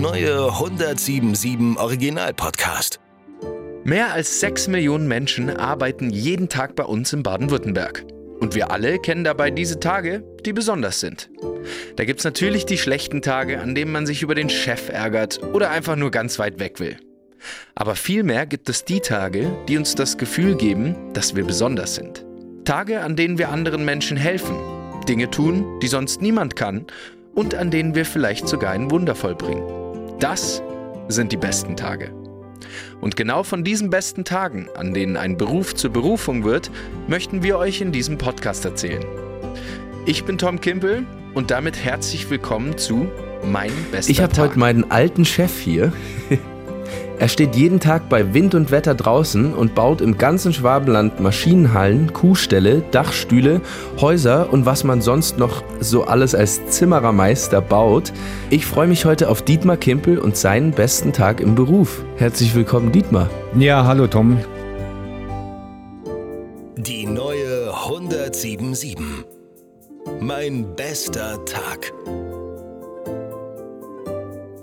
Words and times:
neue 0.00 0.50
1077 0.50 1.78
Original 1.78 2.32
Podcast. 2.32 3.00
Mehr 3.84 4.14
als 4.14 4.40
6 4.40 4.68
Millionen 4.68 5.06
Menschen 5.06 5.50
arbeiten 5.50 6.08
jeden 6.08 6.48
Tag 6.48 6.74
bei 6.74 6.84
uns 6.84 7.12
in 7.12 7.22
Baden-Württemberg. 7.22 8.06
Und 8.40 8.54
wir 8.54 8.70
alle 8.70 8.98
kennen 8.98 9.24
dabei 9.24 9.50
diese 9.50 9.78
Tage, 9.78 10.24
die 10.46 10.54
besonders 10.54 11.00
sind. 11.00 11.28
Da 11.96 12.06
gibt 12.06 12.20
es 12.20 12.24
natürlich 12.24 12.64
die 12.64 12.78
schlechten 12.78 13.20
Tage, 13.20 13.60
an 13.60 13.74
denen 13.74 13.92
man 13.92 14.06
sich 14.06 14.22
über 14.22 14.34
den 14.34 14.48
Chef 14.48 14.88
ärgert 14.88 15.42
oder 15.52 15.70
einfach 15.70 15.96
nur 15.96 16.10
ganz 16.10 16.38
weit 16.38 16.58
weg 16.60 16.80
will. 16.80 16.96
Aber 17.74 17.94
vielmehr 17.94 18.46
gibt 18.46 18.70
es 18.70 18.86
die 18.86 19.00
Tage, 19.00 19.52
die 19.68 19.76
uns 19.76 19.96
das 19.96 20.16
Gefühl 20.16 20.56
geben, 20.56 21.12
dass 21.12 21.36
wir 21.36 21.44
besonders 21.44 21.94
sind. 21.94 22.24
Tage, 22.64 23.02
an 23.02 23.16
denen 23.16 23.36
wir 23.36 23.50
anderen 23.50 23.84
Menschen 23.84 24.16
helfen, 24.16 24.56
Dinge 25.06 25.28
tun, 25.28 25.78
die 25.82 25.88
sonst 25.88 26.22
niemand 26.22 26.56
kann 26.56 26.86
und 27.34 27.54
an 27.54 27.70
denen 27.70 27.94
wir 27.94 28.06
vielleicht 28.06 28.48
sogar 28.48 28.70
ein 28.70 28.90
Wunder 28.90 29.14
vollbringen. 29.14 29.79
Das 30.20 30.62
sind 31.08 31.32
die 31.32 31.38
besten 31.38 31.76
Tage. 31.76 32.12
Und 33.00 33.16
genau 33.16 33.42
von 33.42 33.64
diesen 33.64 33.88
besten 33.88 34.24
Tagen, 34.24 34.68
an 34.76 34.92
denen 34.92 35.16
ein 35.16 35.38
Beruf 35.38 35.74
zur 35.74 35.90
Berufung 35.90 36.44
wird, 36.44 36.70
möchten 37.08 37.42
wir 37.42 37.56
euch 37.56 37.80
in 37.80 37.90
diesem 37.90 38.18
Podcast 38.18 38.66
erzählen. 38.66 39.02
Ich 40.04 40.24
bin 40.24 40.36
Tom 40.36 40.60
Kimpel 40.60 41.06
und 41.32 41.50
damit 41.50 41.82
herzlich 41.82 42.28
willkommen 42.28 42.76
zu 42.76 43.08
Mein 43.50 43.72
bester 43.90 44.10
Ich 44.10 44.20
habe 44.20 44.32
Tag. 44.34 44.50
heute 44.50 44.58
meinen 44.58 44.90
alten 44.90 45.24
Chef 45.24 45.58
hier. 45.58 45.90
Er 47.20 47.28
steht 47.28 47.54
jeden 47.54 47.80
Tag 47.80 48.08
bei 48.08 48.32
Wind 48.32 48.54
und 48.54 48.70
Wetter 48.70 48.94
draußen 48.94 49.52
und 49.52 49.74
baut 49.74 50.00
im 50.00 50.16
ganzen 50.16 50.54
Schwabenland 50.54 51.20
Maschinenhallen, 51.20 52.14
Kuhställe, 52.14 52.82
Dachstühle, 52.92 53.60
Häuser 54.00 54.50
und 54.50 54.64
was 54.64 54.84
man 54.84 55.02
sonst 55.02 55.36
noch 55.36 55.62
so 55.80 56.04
alles 56.04 56.34
als 56.34 56.66
Zimmerermeister 56.68 57.60
baut. 57.60 58.14
Ich 58.48 58.64
freue 58.64 58.88
mich 58.88 59.04
heute 59.04 59.28
auf 59.28 59.42
Dietmar 59.42 59.76
Kimpel 59.76 60.18
und 60.18 60.34
seinen 60.34 60.70
besten 60.70 61.12
Tag 61.12 61.42
im 61.42 61.54
Beruf. 61.54 62.06
Herzlich 62.16 62.54
willkommen, 62.54 62.90
Dietmar. 62.90 63.28
Ja, 63.54 63.84
hallo 63.84 64.06
Tom. 64.06 64.38
Die 66.78 67.04
neue 67.04 67.70
1077. 67.70 68.96
Mein 70.20 70.74
bester 70.74 71.44
Tag. 71.44 71.92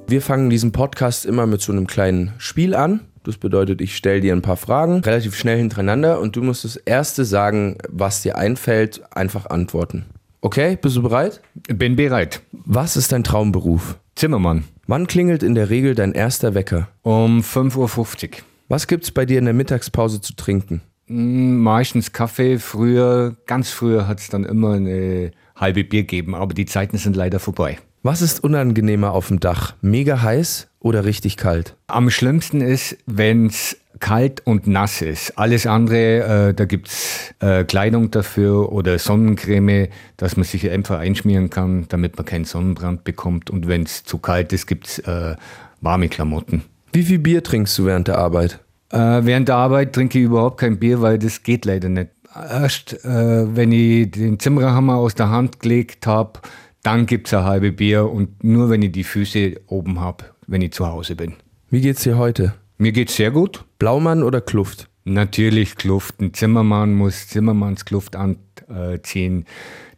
Wir 0.10 0.22
fangen 0.22 0.50
diesen 0.50 0.72
Podcast 0.72 1.26
immer 1.26 1.46
mit 1.48 1.60
so 1.60 1.74
einem 1.74 1.86
kleinen 1.86 2.32
Spiel 2.38 2.74
an. 2.76 3.02
Das 3.26 3.36
bedeutet, 3.36 3.82
ich 3.82 3.98
stelle 3.98 4.22
dir 4.22 4.34
ein 4.34 4.42
paar 4.42 4.56
Fragen 4.56 5.02
relativ 5.02 5.36
schnell 5.36 5.58
hintereinander 5.58 6.22
und 6.22 6.38
du 6.38 6.42
musst 6.42 6.64
das 6.64 6.78
erste 6.78 7.26
sagen, 7.26 7.78
was 7.90 8.22
dir 8.22 8.38
einfällt, 8.38 9.02
einfach 9.14 9.48
antworten. 9.48 10.06
Okay, 10.40 10.78
bist 10.82 10.96
du 10.96 11.02
bereit? 11.02 11.42
Bin 11.68 11.98
bereit. 11.98 12.42
Was 12.54 12.96
ist 12.96 13.12
dein 13.12 13.26
Traumberuf? 13.26 14.00
Zimmermann. 14.16 14.64
Wann 14.88 15.08
klingelt 15.08 15.44
in 15.44 15.56
der 15.56 15.70
Regel 15.70 15.94
dein 15.94 16.14
erster 16.14 16.54
Wecker? 16.54 16.88
Um 17.02 17.42
5.50 17.42 18.24
Uhr. 18.30 18.30
Was 18.70 18.88
gibt's 18.88 19.12
bei 19.12 19.26
dir 19.26 19.40
in 19.40 19.46
der 19.46 19.54
Mittagspause 19.54 20.22
zu 20.22 20.38
trinken? 20.38 20.82
Hm, 21.08 21.60
Meistens 21.62 22.14
Kaffee. 22.14 22.60
Früher, 22.60 23.36
ganz 23.46 23.72
früher 23.72 24.08
hat 24.08 24.22
es 24.22 24.30
dann 24.30 24.46
immer 24.46 24.76
eine 24.76 25.32
halbe 25.58 25.84
Bier 25.84 26.04
gegeben, 26.04 26.34
aber 26.34 26.54
die 26.54 26.66
Zeiten 26.66 26.98
sind 26.98 27.18
leider 27.18 27.40
vorbei. 27.42 27.78
Was 28.04 28.22
ist 28.22 28.44
unangenehmer 28.44 29.12
auf 29.12 29.28
dem 29.28 29.40
Dach? 29.40 29.74
Mega 29.82 30.22
heiß 30.22 30.68
oder 30.80 31.04
richtig 31.04 31.36
kalt? 31.36 31.76
Am 31.88 32.10
schlimmsten 32.10 32.62
ist, 32.62 32.96
wenn 33.08 33.48
es 33.48 33.76
kalt 34.00 34.46
und 34.46 34.68
nass 34.68 35.02
ist. 35.02 35.38
Alles 35.38 35.66
andere, 35.66 36.50
äh, 36.50 36.54
da 36.54 36.66
gibt 36.66 36.90
es 36.90 37.34
äh, 37.40 37.64
Kleidung 37.64 38.12
dafür 38.12 38.72
oder 38.72 39.00
Sonnencreme, 39.00 39.88
dass 40.16 40.38
man 40.38 40.44
sich 40.44 40.70
einfach 40.70 41.00
einschmieren 41.00 41.50
kann, 41.50 41.88
damit 41.90 42.16
man 42.18 42.26
keinen 42.26 42.46
Sonnenbrand 42.46 43.04
bekommt. 43.04 43.50
Und 43.50 43.68
wenn 43.68 43.84
es 43.84 44.04
zu 44.04 44.20
kalt 44.20 44.54
ist, 44.54 44.68
gibt 44.68 44.88
es 44.88 45.00
äh, 45.00 45.36
warme 45.82 46.08
Klamotten. 46.08 46.64
Wie 46.94 47.04
viel 47.04 47.20
Bier 47.20 47.44
trinkst 47.44 47.78
du 47.80 47.86
während 47.86 48.08
der 48.08 48.20
Arbeit? 48.20 48.60
Äh, 48.92 48.98
während 48.98 49.50
der 49.50 49.56
Arbeit 49.56 49.94
trinke 49.94 50.20
ich 50.20 50.26
überhaupt 50.26 50.60
kein 50.60 50.78
Bier, 50.78 51.02
weil 51.02 51.18
das 51.18 51.42
geht 51.42 51.66
leider 51.66 51.90
nicht. 51.90 52.12
Erst 52.36 53.04
äh, 53.04 53.56
wenn 53.56 53.72
ich 53.72 54.12
den 54.12 54.40
Zimmerhammer 54.40 54.98
aus 54.98 55.16
der 55.16 55.30
Hand 55.30 55.60
gelegt 55.60 56.06
habe, 56.06 56.40
dann 56.88 57.06
gibt 57.06 57.28
es 57.28 57.34
ein 57.34 57.44
halbe 57.44 57.74
Bier 57.74 58.10
und 58.10 58.46
nur 58.46 58.70
wenn 58.70 58.82
ich 58.82 58.94
die 58.94 59.04
Füße 59.04 59.60
oben 59.68 60.00
habe, 60.00 60.24
wenn 60.48 60.62
ich 60.62 60.72
zu 60.72 60.88
Hause 60.88 61.18
bin. 61.18 61.34
Wie 61.70 61.82
geht's 61.82 62.04
dir 62.04 62.18
heute? 62.18 62.54
Mir 62.78 62.94
geht's 62.94 63.18
sehr 63.18 63.30
gut. 63.30 63.66
Blaumann 63.78 64.24
oder 64.24 64.40
Kluft? 64.40 64.88
Natürlich 65.04 65.76
Kluft. 65.76 66.22
Ein 66.22 66.34
Zimmermann 66.34 66.94
muss 66.94 67.28
Zimmermannskluft 67.28 68.16
anziehen. 68.16 69.44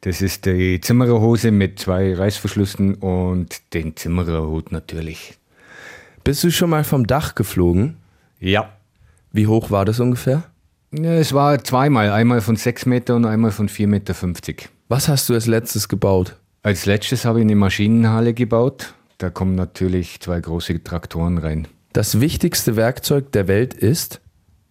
Das 0.01 0.23
ist 0.23 0.47
die 0.47 0.81
Zimmererhose 0.81 1.51
mit 1.51 1.77
zwei 1.77 2.15
Reißverschlüssen 2.15 2.95
und 2.95 3.61
den 3.75 3.95
Zimmererhut 3.95 4.71
natürlich. 4.71 5.37
Bist 6.23 6.43
du 6.43 6.49
schon 6.49 6.71
mal 6.71 6.83
vom 6.83 7.05
Dach 7.05 7.35
geflogen? 7.35 7.97
Ja. 8.39 8.73
Wie 9.31 9.45
hoch 9.45 9.69
war 9.69 9.85
das 9.85 9.99
ungefähr? 9.99 10.41
Ja, 10.91 11.13
Es 11.13 11.33
war 11.33 11.63
zweimal, 11.63 12.09
einmal 12.09 12.41
von 12.41 12.55
6 12.55 12.87
Meter 12.87 13.15
und 13.15 13.25
einmal 13.25 13.51
von 13.51 13.69
4,50 13.69 13.87
Meter. 13.87 14.15
Was 14.87 15.07
hast 15.07 15.29
du 15.29 15.35
als 15.35 15.45
letztes 15.45 15.87
gebaut? 15.87 16.38
Als 16.61 16.85
letztes 16.85 17.23
habe 17.23 17.39
ich 17.39 17.45
eine 17.45 17.55
Maschinenhalle 17.55 18.33
gebaut. 18.33 18.93
Da 19.17 19.29
kommen 19.29 19.55
natürlich 19.55 20.19
zwei 20.19 20.41
große 20.41 20.83
Traktoren 20.83 21.37
rein. 21.37 21.67
Das 21.93 22.19
wichtigste 22.19 22.75
Werkzeug 22.75 23.31
der 23.31 23.47
Welt 23.47 23.73
ist? 23.73 24.19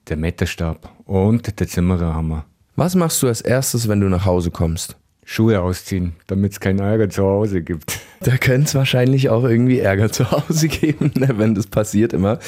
Der 0.08 0.18
Meterstab 0.18 0.92
und 1.06 1.58
der 1.58 1.66
Zimmererhammer. 1.66 2.44
Was 2.76 2.94
machst 2.94 3.22
du 3.22 3.26
als 3.26 3.40
erstes, 3.40 3.88
wenn 3.88 4.00
du 4.00 4.08
nach 4.08 4.26
Hause 4.26 4.50
kommst? 4.50 4.96
Schuhe 5.24 5.60
ausziehen, 5.60 6.12
damit 6.26 6.52
es 6.52 6.60
keinen 6.60 6.78
Ärger 6.78 7.08
zu 7.08 7.24
Hause 7.24 7.62
gibt. 7.62 8.00
Da 8.20 8.36
könnte 8.36 8.66
es 8.66 8.74
wahrscheinlich 8.74 9.28
auch 9.30 9.44
irgendwie 9.44 9.78
Ärger 9.78 10.10
zu 10.10 10.28
Hause 10.32 10.66
geben, 10.68 11.12
ne, 11.14 11.38
wenn 11.38 11.54
das 11.54 11.68
passiert 11.68 12.12
immer. 12.12 12.40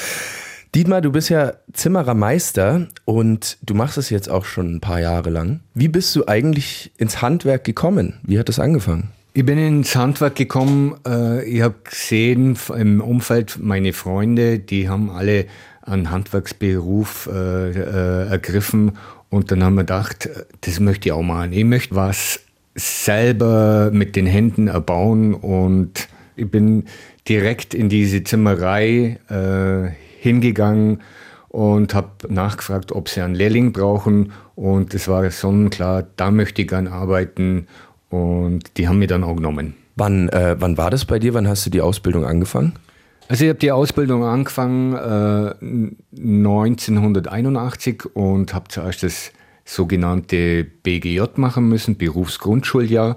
Dietmar, 0.75 0.99
du 0.99 1.13
bist 1.13 1.29
ja 1.29 1.53
Zimmerermeister 1.71 2.89
und 3.05 3.57
du 3.61 3.73
machst 3.73 3.97
es 3.97 4.09
jetzt 4.09 4.29
auch 4.29 4.43
schon 4.43 4.75
ein 4.75 4.81
paar 4.81 4.99
Jahre 4.99 5.29
lang. 5.29 5.61
Wie 5.73 5.87
bist 5.87 6.13
du 6.13 6.27
eigentlich 6.27 6.91
ins 6.97 7.21
Handwerk 7.21 7.63
gekommen? 7.63 8.19
Wie 8.23 8.37
hat 8.37 8.49
das 8.49 8.59
angefangen? 8.59 9.11
Ich 9.33 9.45
bin 9.45 9.57
ins 9.57 9.95
Handwerk 9.95 10.35
gekommen. 10.35 10.95
Äh, 11.07 11.45
ich 11.45 11.61
habe 11.61 11.75
gesehen 11.89 12.57
im 12.77 12.99
Umfeld 12.99 13.59
meine 13.61 13.93
Freunde, 13.93 14.59
die 14.59 14.89
haben 14.89 15.09
alle 15.09 15.45
einen 15.83 16.11
Handwerksberuf 16.11 17.29
äh, 17.31 17.69
äh, 17.71 18.27
ergriffen. 18.29 18.97
Und 19.29 19.49
dann 19.49 19.63
haben 19.63 19.75
wir 19.75 19.83
gedacht, 19.83 20.29
das 20.59 20.81
möchte 20.81 21.07
ich 21.07 21.13
auch 21.13 21.21
machen. 21.21 21.53
Ich 21.53 21.63
möchte 21.63 21.95
was 21.95 22.41
selber 22.75 23.89
mit 23.93 24.17
den 24.17 24.25
Händen 24.25 24.67
erbauen. 24.67 25.33
Und 25.33 26.09
ich 26.35 26.51
bin 26.51 26.83
direkt 27.29 27.73
in 27.73 27.87
diese 27.87 28.25
Zimmerei 28.25 29.17
hingegangen 30.19 31.01
und 31.47 31.93
habe 31.93 32.09
nachgefragt, 32.27 32.91
ob 32.91 33.07
sie 33.07 33.21
einen 33.21 33.35
Lehrling 33.35 33.71
brauchen. 33.71 34.33
Und 34.55 34.93
es 34.93 35.07
war 35.07 35.29
sonnenklar, 35.31 36.05
da 36.17 36.29
möchte 36.29 36.63
ich 36.63 36.67
gern 36.67 36.89
arbeiten. 36.89 37.67
Und 38.11 38.77
die 38.77 38.87
haben 38.87 38.99
mich 38.99 39.07
dann 39.07 39.23
auch 39.23 39.35
genommen. 39.35 39.73
Wann, 39.95 40.29
äh, 40.29 40.55
wann 40.59 40.77
war 40.77 40.91
das 40.91 41.05
bei 41.05 41.17
dir? 41.17 41.33
Wann 41.33 41.47
hast 41.47 41.65
du 41.65 41.69
die 41.69 41.81
Ausbildung 41.81 42.25
angefangen? 42.25 42.73
Also 43.27 43.45
ich 43.45 43.49
habe 43.49 43.59
die 43.59 43.71
Ausbildung 43.71 44.23
angefangen 44.25 44.93
äh, 44.93 45.53
1981 46.19 48.03
und 48.13 48.53
habe 48.53 48.67
zuerst 48.67 49.03
das 49.03 49.31
sogenannte 49.63 50.65
BGJ 50.65 51.21
machen 51.37 51.69
müssen, 51.69 51.97
Berufsgrundschuljahr. 51.97 53.15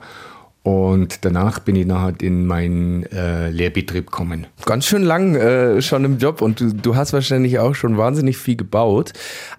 Und 0.65 1.27
danach 1.27 1.59
bin 1.59 1.77
ich 1.77 1.85
nachher 1.85 2.15
in 2.23 2.47
meinen 2.47 3.05
äh, 3.13 3.51
Lehrbetrieb 3.51 4.07
gekommen. 4.07 4.47
Ganz 4.65 4.87
schön 4.87 5.03
lang 5.03 5.35
äh, 5.35 5.83
schon 5.83 6.07
im 6.07 6.17
Job 6.17 6.41
und 6.41 6.59
du, 6.59 6.73
du 6.73 6.97
hast 6.97 7.13
wahrscheinlich 7.13 7.59
auch 7.59 7.75
schon 7.75 7.99
wahnsinnig 7.99 8.39
viel 8.39 8.57
gebaut. 8.57 9.13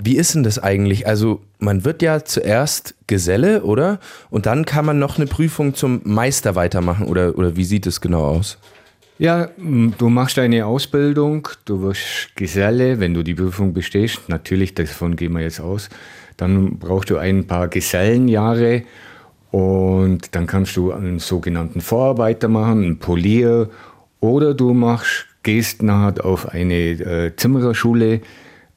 Wie 0.04 0.18
ist 0.18 0.34
denn 0.34 0.42
das 0.42 0.58
eigentlich? 0.58 1.06
Also 1.06 1.42
man 1.60 1.86
wird 1.86 2.02
ja 2.02 2.26
zuerst 2.26 2.96
Geselle, 3.06 3.62
oder? 3.62 4.00
Und 4.32 4.48
dann 4.48 4.66
kann 4.66 4.84
man 4.84 4.98
noch 4.98 5.18
eine 5.18 5.28
Prüfung 5.28 5.76
zum 5.76 6.02
Meister 6.06 6.56
weitermachen 6.56 7.06
oder, 7.06 7.38
oder 7.38 7.56
wie 7.56 7.66
sieht 7.66 7.86
es 7.86 8.02
genau 8.02 8.24
aus? 8.24 8.58
Ja, 9.20 9.50
du 9.58 10.10
machst 10.10 10.40
eine 10.40 10.66
Ausbildung, 10.66 11.48
du 11.66 11.84
wirst 11.84 12.36
Geselle, 12.36 13.00
wenn 13.00 13.14
du 13.14 13.22
die 13.22 13.36
Prüfung 13.36 13.76
bestehst. 13.76 14.28
Natürlich, 14.28 14.74
davon 14.74 15.16
gehen 15.16 15.34
wir 15.34 15.42
jetzt 15.42 15.60
aus. 15.62 15.88
Dann 16.36 16.80
brauchst 16.80 17.12
du 17.12 17.18
ein 17.18 17.46
paar 17.46 17.68
Gesellenjahre 17.68 18.82
und 19.56 20.36
dann 20.36 20.48
kannst 20.48 20.76
du 20.76 20.92
einen 20.92 21.20
sogenannten 21.20 21.80
Vorarbeiter 21.80 22.50
machen, 22.50 22.84
einen 22.84 23.00
Polier. 23.00 23.70
Oder 24.20 24.54
du 24.54 24.74
machst, 24.74 25.28
gehst 25.44 25.82
nachher 25.82 26.26
auf 26.26 26.50
eine 26.50 26.74
äh, 26.74 27.34
Zimmererschule 27.38 28.20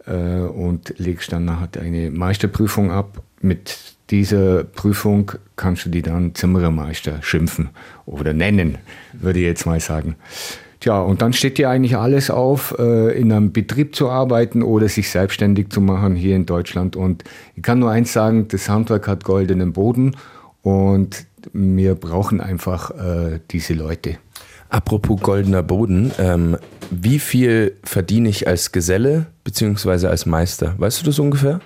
äh, 0.07 0.13
und 0.13 0.95
legst 0.99 1.33
dann 1.33 1.47
nachher 1.47 1.83
eine 1.83 2.13
Meisterprüfung 2.13 2.93
ab. 2.93 3.25
Mit 3.41 3.77
dieser 4.11 4.63
Prüfung 4.63 5.33
kannst 5.57 5.85
du 5.87 5.91
die 5.91 6.03
dann 6.03 6.37
Zimmerermeister 6.37 7.23
schimpfen 7.23 7.71
oder 8.07 8.33
nennen, 8.33 8.79
würde 9.15 9.41
ich 9.41 9.47
jetzt 9.47 9.67
mal 9.67 9.81
sagen. 9.81 10.15
Tja, 10.79 11.01
und 11.01 11.23
dann 11.23 11.33
steht 11.33 11.59
dir 11.59 11.71
eigentlich 11.71 11.97
alles 11.97 12.31
auf, 12.31 12.77
äh, 12.79 13.19
in 13.19 13.33
einem 13.33 13.51
Betrieb 13.51 13.97
zu 13.97 14.11
arbeiten 14.11 14.63
oder 14.63 14.89
sich 14.89 15.11
selbstständig 15.11 15.71
zu 15.71 15.81
machen 15.81 16.15
hier 16.15 16.37
in 16.37 16.47
Deutschland. 16.47 16.95
Und 16.95 17.25
ich 17.57 17.65
kann 17.65 17.81
nur 17.81 17.91
eins 17.91 18.13
sagen, 18.13 18.47
das 18.47 18.69
Handwerk 18.69 19.09
hat 19.09 19.25
goldenen 19.25 19.73
Boden 19.73 20.15
und 20.63 21.27
wir 21.53 21.95
brauchen 21.95 22.41
einfach 22.41 22.91
äh, 22.91 23.41
diese 23.51 23.75
Leute. 23.75 24.19
Apropos 24.71 25.21
goldener 25.21 25.63
Boden, 25.63 26.13
ähm, 26.19 26.59
wie 26.91 27.19
viel 27.19 27.77
verdiene 27.85 28.29
ich 28.29 28.47
als 28.47 28.73
Geselle 28.73 29.27
bzw. 29.45 30.09
als 30.09 30.27
Meister? 30.27 30.75
Weißt 30.79 31.01
du 31.01 31.07
das 31.07 31.19
ungefähr? 31.19 31.61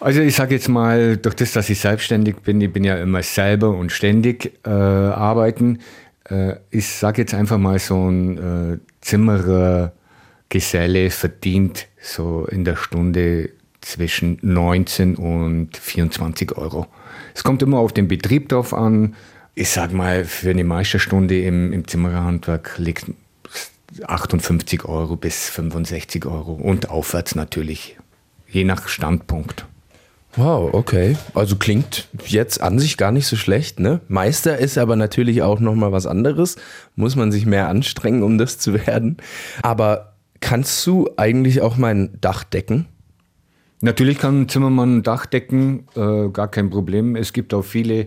Also 0.00 0.20
ich 0.20 0.34
sage 0.34 0.54
jetzt 0.54 0.68
mal, 0.68 1.16
durch 1.16 1.34
das, 1.36 1.52
dass 1.52 1.68
ich 1.68 1.78
selbstständig 1.78 2.36
bin, 2.36 2.60
ich 2.60 2.72
bin 2.72 2.84
ja 2.84 2.96
immer 2.96 3.22
selber 3.22 3.70
und 3.70 3.92
ständig 3.92 4.58
äh, 4.66 4.70
arbeiten. 4.70 5.78
Äh, 6.24 6.54
ich 6.70 6.88
sage 6.88 7.22
jetzt 7.22 7.34
einfach 7.34 7.58
mal, 7.58 7.78
so 7.78 8.10
ein 8.10 8.38
äh, 8.38 8.78
Zimmerer 9.02 9.92
Geselle 10.48 11.10
verdient 11.10 11.86
so 12.00 12.46
in 12.50 12.64
der 12.64 12.76
Stunde 12.76 13.50
zwischen 13.80 14.38
19 14.42 15.16
und 15.16 15.76
24 15.76 16.56
Euro. 16.56 16.86
Es 17.34 17.44
kommt 17.44 17.62
immer 17.62 17.78
auf 17.78 17.92
den 17.92 18.08
Betrieb 18.08 18.48
drauf 18.48 18.74
an. 18.74 19.14
Ich 19.54 19.70
sage 19.70 19.94
mal, 19.94 20.24
für 20.24 20.50
eine 20.50 20.64
Meisterstunde 20.64 21.40
im, 21.42 21.72
im 21.72 21.86
Zimmererhandwerk 21.86 22.74
liegt 22.78 23.06
58 24.06 24.84
Euro 24.84 25.16
bis 25.16 25.48
65 25.50 26.26
Euro 26.26 26.52
und 26.52 26.90
aufwärts 26.90 27.34
natürlich, 27.34 27.96
je 28.48 28.64
nach 28.64 28.88
Standpunkt. 28.88 29.66
Wow, 30.36 30.72
okay. 30.74 31.16
Also 31.34 31.56
klingt 31.56 32.06
jetzt 32.24 32.60
an 32.60 32.78
sich 32.78 32.96
gar 32.96 33.10
nicht 33.10 33.26
so 33.26 33.34
schlecht, 33.34 33.80
ne? 33.80 34.00
Meister 34.06 34.58
ist 34.58 34.78
aber 34.78 34.94
natürlich 34.94 35.42
auch 35.42 35.58
nochmal 35.58 35.90
was 35.90 36.06
anderes. 36.06 36.56
Muss 36.94 37.16
man 37.16 37.32
sich 37.32 37.46
mehr 37.46 37.68
anstrengen, 37.68 38.22
um 38.22 38.38
das 38.38 38.58
zu 38.58 38.74
werden. 38.86 39.16
Aber 39.62 40.14
kannst 40.38 40.86
du 40.86 41.10
eigentlich 41.16 41.62
auch 41.62 41.76
mein 41.76 42.16
Dach 42.20 42.44
decken? 42.44 42.86
Natürlich 43.82 44.18
kann 44.18 44.42
ein 44.42 44.48
Zimmermann 44.48 44.98
ein 44.98 45.02
Dach 45.02 45.26
decken, 45.26 45.86
äh, 45.96 46.28
gar 46.28 46.48
kein 46.48 46.68
Problem. 46.68 47.16
Es 47.16 47.32
gibt 47.32 47.54
auch 47.54 47.62
viele 47.62 48.06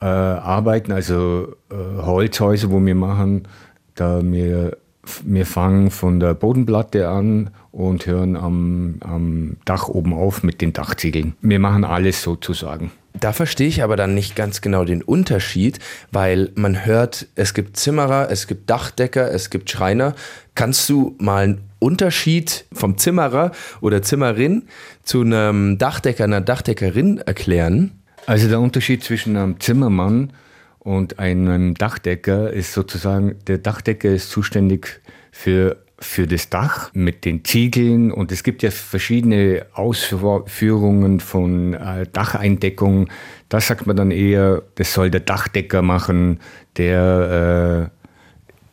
äh, 0.00 0.04
Arbeiten, 0.04 0.90
also 0.90 1.54
äh, 1.70 2.02
Holzhäuser, 2.02 2.70
wo 2.70 2.84
wir 2.84 2.94
machen, 2.94 3.46
da 3.94 4.20
wir, 4.22 4.76
wir 5.24 5.46
fangen 5.46 5.90
von 5.90 6.18
der 6.18 6.34
Bodenplatte 6.34 7.08
an 7.08 7.50
und 7.70 8.06
hören 8.06 8.36
am, 8.36 8.96
am 9.00 9.56
Dach 9.64 9.88
oben 9.88 10.12
auf 10.12 10.42
mit 10.42 10.60
den 10.60 10.72
Dachziegeln. 10.72 11.34
Wir 11.40 11.60
machen 11.60 11.84
alles 11.84 12.22
sozusagen. 12.22 12.90
Da 13.20 13.32
verstehe 13.32 13.68
ich 13.68 13.82
aber 13.82 13.96
dann 13.96 14.14
nicht 14.14 14.34
ganz 14.34 14.60
genau 14.60 14.84
den 14.84 15.02
Unterschied, 15.02 15.78
weil 16.10 16.50
man 16.56 16.84
hört, 16.84 17.26
es 17.36 17.54
gibt 17.54 17.76
Zimmerer, 17.76 18.28
es 18.30 18.48
gibt 18.48 18.68
Dachdecker, 18.68 19.30
es 19.30 19.50
gibt 19.50 19.70
Schreiner. 19.70 20.14
Kannst 20.54 20.88
du 20.88 21.14
mal 21.18 21.44
einen 21.44 21.60
Unterschied 21.78 22.64
vom 22.72 22.98
Zimmerer 22.98 23.52
oder 23.80 24.02
Zimmerin 24.02 24.64
zu 25.04 25.20
einem 25.20 25.78
Dachdecker, 25.78 26.24
einer 26.24 26.40
Dachdeckerin 26.40 27.18
erklären? 27.18 27.92
Also 28.26 28.48
der 28.48 28.60
Unterschied 28.60 29.04
zwischen 29.04 29.36
einem 29.36 29.60
Zimmermann 29.60 30.32
und 30.80 31.18
einem 31.18 31.74
Dachdecker 31.74 32.52
ist 32.52 32.72
sozusagen, 32.72 33.36
der 33.46 33.58
Dachdecker 33.58 34.10
ist 34.10 34.30
zuständig 34.30 35.00
für 35.30 35.83
für 36.04 36.26
das 36.26 36.50
Dach 36.50 36.90
mit 36.94 37.24
den 37.24 37.44
Ziegeln 37.44 38.12
und 38.12 38.30
es 38.30 38.42
gibt 38.42 38.62
ja 38.62 38.70
verschiedene 38.70 39.66
Ausführungen 39.72 41.18
von 41.18 41.74
äh, 41.74 42.06
Dacheindeckung. 42.12 43.08
Da 43.48 43.60
sagt 43.60 43.86
man 43.86 43.96
dann 43.96 44.10
eher, 44.10 44.62
das 44.76 44.92
soll 44.92 45.10
der 45.10 45.20
Dachdecker 45.20 45.82
machen, 45.82 46.40
der 46.76 47.90
äh, 47.90 48.04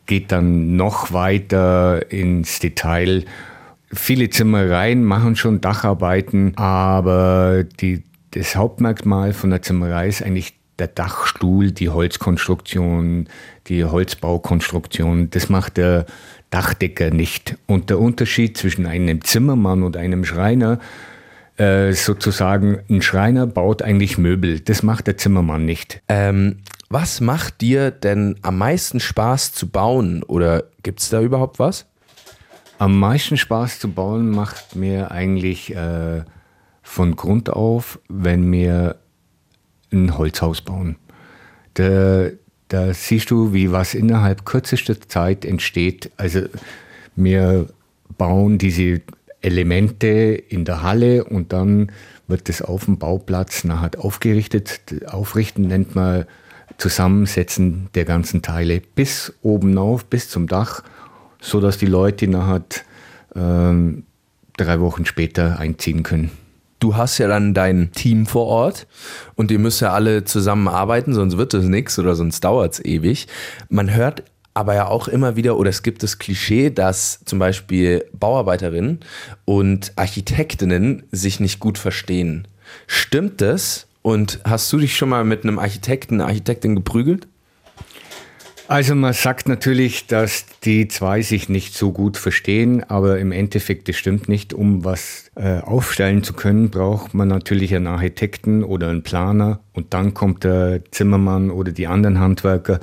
geht 0.06 0.30
dann 0.30 0.76
noch 0.76 1.12
weiter 1.12 2.10
ins 2.12 2.58
Detail. 2.58 3.24
Viele 3.92 4.30
Zimmereien 4.30 5.04
machen 5.04 5.34
schon 5.34 5.60
Dacharbeiten, 5.60 6.56
aber 6.56 7.64
die, 7.64 8.04
das 8.32 8.56
Hauptmerkmal 8.56 9.32
von 9.32 9.50
der 9.50 9.62
Zimmerei 9.62 10.08
ist 10.08 10.22
eigentlich 10.22 10.54
der 10.78 10.88
Dachstuhl, 10.88 11.72
die 11.72 11.88
Holzkonstruktion, 11.88 13.28
die 13.68 13.84
Holzbaukonstruktion. 13.84 15.30
Das 15.30 15.48
macht 15.48 15.76
der 15.76 16.06
Dachdecker 16.52 17.10
nicht. 17.10 17.56
Und 17.66 17.90
der 17.90 17.98
Unterschied 17.98 18.56
zwischen 18.56 18.86
einem 18.86 19.24
Zimmermann 19.24 19.82
und 19.82 19.96
einem 19.96 20.24
Schreiner, 20.24 20.78
äh, 21.56 21.92
sozusagen, 21.92 22.80
ein 22.90 23.02
Schreiner 23.02 23.46
baut 23.46 23.82
eigentlich 23.82 24.18
Möbel. 24.18 24.60
Das 24.60 24.82
macht 24.82 25.06
der 25.06 25.16
Zimmermann 25.16 25.64
nicht. 25.64 26.02
Ähm, 26.08 26.58
was 26.90 27.22
macht 27.22 27.62
dir 27.62 27.90
denn 27.90 28.36
am 28.42 28.58
meisten 28.58 29.00
Spaß 29.00 29.54
zu 29.54 29.70
bauen? 29.70 30.22
Oder 30.24 30.64
gibt 30.82 31.00
es 31.00 31.08
da 31.08 31.22
überhaupt 31.22 31.58
was? 31.58 31.86
Am 32.78 32.98
meisten 32.98 33.38
Spaß 33.38 33.78
zu 33.78 33.90
bauen 33.90 34.30
macht 34.30 34.76
mir 34.76 35.10
eigentlich 35.10 35.74
äh, 35.74 36.22
von 36.82 37.16
Grund 37.16 37.48
auf, 37.48 37.98
wenn 38.08 38.52
wir 38.52 38.96
ein 39.90 40.18
Holzhaus 40.18 40.60
bauen. 40.60 40.96
Der, 41.78 42.32
da 42.72 42.94
siehst 42.94 43.30
du, 43.30 43.52
wie 43.52 43.70
was 43.70 43.92
innerhalb 43.92 44.46
kürzester 44.46 44.98
Zeit 44.98 45.44
entsteht. 45.44 46.10
Also 46.16 46.40
wir 47.16 47.66
bauen 48.16 48.56
diese 48.56 49.02
Elemente 49.42 50.06
in 50.06 50.64
der 50.64 50.82
Halle 50.82 51.24
und 51.24 51.52
dann 51.52 51.92
wird 52.28 52.48
das 52.48 52.62
auf 52.62 52.86
dem 52.86 52.96
Bauplatz 52.96 53.64
nachher 53.64 53.90
aufgerichtet. 53.98 54.80
Aufrichten 55.06 55.66
nennt 55.66 55.94
man 55.94 56.24
Zusammensetzen 56.78 57.88
der 57.94 58.06
ganzen 58.06 58.40
Teile 58.40 58.80
bis 58.94 59.34
oben 59.42 59.76
auf, 59.76 60.06
bis 60.06 60.30
zum 60.30 60.46
Dach, 60.46 60.82
sodass 61.40 61.76
die 61.76 61.86
Leute 61.86 62.26
nachher 62.26 62.64
ähm, 63.36 64.04
drei 64.56 64.80
Wochen 64.80 65.04
später 65.04 65.58
einziehen 65.58 66.02
können 66.02 66.30
du 66.82 66.96
hast 66.96 67.18
ja 67.18 67.28
dann 67.28 67.54
dein 67.54 67.92
Team 67.92 68.26
vor 68.26 68.46
Ort 68.46 68.86
und 69.34 69.50
ihr 69.50 69.58
müsst 69.58 69.80
ja 69.80 69.92
alle 69.92 70.24
zusammenarbeiten, 70.24 71.14
sonst 71.14 71.36
wird 71.36 71.54
das 71.54 71.64
nichts 71.64 71.98
oder 71.98 72.14
sonst 72.14 72.42
dauert 72.42 72.74
es 72.74 72.84
ewig. 72.84 73.28
Man 73.68 73.94
hört 73.94 74.24
aber 74.54 74.74
ja 74.74 74.86
auch 74.86 75.08
immer 75.08 75.36
wieder, 75.36 75.56
oder 75.56 75.70
es 75.70 75.82
gibt 75.82 76.02
das 76.02 76.18
Klischee, 76.18 76.70
dass 76.70 77.20
zum 77.24 77.38
Beispiel 77.38 78.04
Bauarbeiterinnen 78.12 79.00
und 79.44 79.92
Architektinnen 79.96 81.04
sich 81.10 81.40
nicht 81.40 81.58
gut 81.58 81.78
verstehen. 81.78 82.46
Stimmt 82.86 83.40
das? 83.40 83.86
Und 84.02 84.40
hast 84.44 84.70
du 84.72 84.78
dich 84.78 84.96
schon 84.96 85.08
mal 85.08 85.24
mit 85.24 85.44
einem 85.44 85.58
Architekten, 85.58 86.20
Architektin 86.20 86.74
geprügelt? 86.74 87.28
Also 88.68 88.94
man 88.94 89.12
sagt 89.12 89.48
natürlich, 89.48 90.06
dass 90.06 90.46
die 90.64 90.88
zwei 90.88 91.22
sich 91.22 91.48
nicht 91.48 91.74
so 91.74 91.92
gut 91.92 92.16
verstehen, 92.16 92.84
aber 92.84 93.18
im 93.18 93.32
Endeffekt, 93.32 93.88
das 93.88 93.96
stimmt 93.96 94.28
nicht. 94.28 94.54
Um 94.54 94.84
was 94.84 95.30
äh, 95.34 95.58
aufstellen 95.58 96.22
zu 96.22 96.32
können, 96.32 96.70
braucht 96.70 97.12
man 97.12 97.28
natürlich 97.28 97.74
einen 97.74 97.86
Architekten 97.86 98.62
oder 98.62 98.88
einen 98.88 99.02
Planer 99.02 99.60
und 99.72 99.92
dann 99.94 100.14
kommt 100.14 100.44
der 100.44 100.82
Zimmermann 100.90 101.50
oder 101.50 101.72
die 101.72 101.86
anderen 101.86 102.20
Handwerker. 102.20 102.80